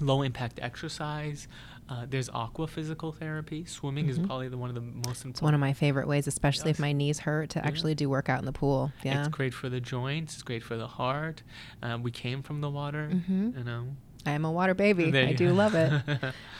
low 0.00 0.22
impact 0.22 0.58
exercise 0.62 1.48
uh, 1.88 2.04
there's 2.10 2.28
aqua 2.30 2.66
physical 2.66 3.12
therapy 3.12 3.64
swimming 3.64 4.06
Mhm. 4.06 4.10
is 4.10 4.18
probably 4.18 4.48
the 4.48 4.58
one 4.58 4.68
of 4.68 4.74
the 4.74 4.80
most 4.80 5.24
important 5.24 5.36
It's 5.36 5.42
one 5.42 5.54
of 5.54 5.60
my 5.60 5.72
favorite 5.72 6.08
ways, 6.08 6.26
especially 6.26 6.72
if 6.72 6.80
my 6.80 6.90
knees 6.92 7.20
hurt, 7.20 7.50
to 7.50 7.60
Yeah. 7.60 7.66
actually 7.66 7.94
do 7.94 8.08
workout 8.10 8.40
in 8.40 8.44
the 8.44 8.52
pool. 8.52 8.90
Yeah. 9.04 9.20
it's 9.20 9.28
great 9.28 9.54
for 9.54 9.68
the 9.68 9.80
joints 9.80 10.34
it's 10.34 10.42
great 10.42 10.64
for 10.64 10.76
the 10.76 10.88
heart 10.88 11.42
um, 11.82 12.02
we 12.02 12.10
came 12.10 12.42
from 12.42 12.60
the 12.60 12.68
water 12.70 13.10
Mhm. 13.12 13.56
you 13.58 13.64
know 13.64 13.84
I 14.26 14.32
am 14.32 14.44
a 14.44 14.50
water 14.50 14.74
baby. 14.74 15.16
I 15.16 15.32
do 15.32 15.52
love 15.52 15.74
it. 15.74 15.92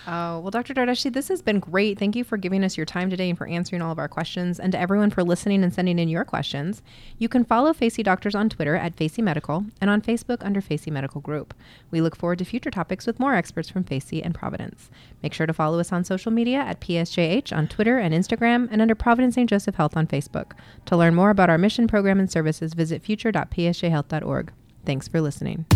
Oh, 0.06 0.38
well, 0.40 0.50
Dr. 0.50 0.74
Dardashti, 0.74 1.12
this 1.12 1.28
has 1.28 1.42
been 1.42 1.58
great. 1.58 1.98
Thank 1.98 2.16
you 2.16 2.24
for 2.24 2.36
giving 2.36 2.62
us 2.64 2.76
your 2.76 2.86
time 2.86 3.10
today 3.10 3.28
and 3.28 3.36
for 3.36 3.46
answering 3.46 3.82
all 3.82 3.92
of 3.92 3.98
our 3.98 4.08
questions, 4.08 4.60
and 4.60 4.72
to 4.72 4.78
everyone 4.78 5.10
for 5.10 5.24
listening 5.24 5.62
and 5.62 5.72
sending 5.72 5.98
in 5.98 6.08
your 6.08 6.24
questions. 6.24 6.82
You 7.18 7.28
can 7.28 7.44
follow 7.44 7.72
Facey 7.72 8.02
Doctors 8.02 8.34
on 8.34 8.48
Twitter 8.48 8.76
at 8.76 8.94
Facey 8.94 9.22
Medical 9.22 9.64
and 9.80 9.90
on 9.90 10.00
Facebook 10.00 10.44
under 10.44 10.60
Facey 10.60 10.90
Medical 10.90 11.20
Group. 11.20 11.54
We 11.90 12.00
look 12.00 12.16
forward 12.16 12.38
to 12.38 12.44
future 12.44 12.70
topics 12.70 13.06
with 13.06 13.20
more 13.20 13.34
experts 13.34 13.68
from 13.68 13.84
Facey 13.84 14.22
and 14.22 14.34
Providence. 14.34 14.90
Make 15.22 15.32
sure 15.34 15.46
to 15.46 15.52
follow 15.52 15.80
us 15.80 15.92
on 15.92 16.04
social 16.04 16.30
media 16.32 16.58
at 16.58 16.80
PSJH 16.80 17.56
on 17.56 17.68
Twitter 17.68 17.98
and 17.98 18.14
Instagram 18.14 18.68
and 18.70 18.80
under 18.80 18.94
Providence 18.94 19.34
St. 19.34 19.48
Joseph 19.50 19.74
Health 19.74 19.96
on 19.96 20.06
Facebook. 20.06 20.52
To 20.86 20.96
learn 20.96 21.14
more 21.14 21.30
about 21.30 21.50
our 21.50 21.58
mission, 21.58 21.88
program, 21.88 22.20
and 22.20 22.30
services, 22.30 22.74
visit 22.74 23.02
future.psjhealth.org. 23.02 24.52
Thanks 24.84 25.08
for 25.08 25.20
listening. 25.20 25.66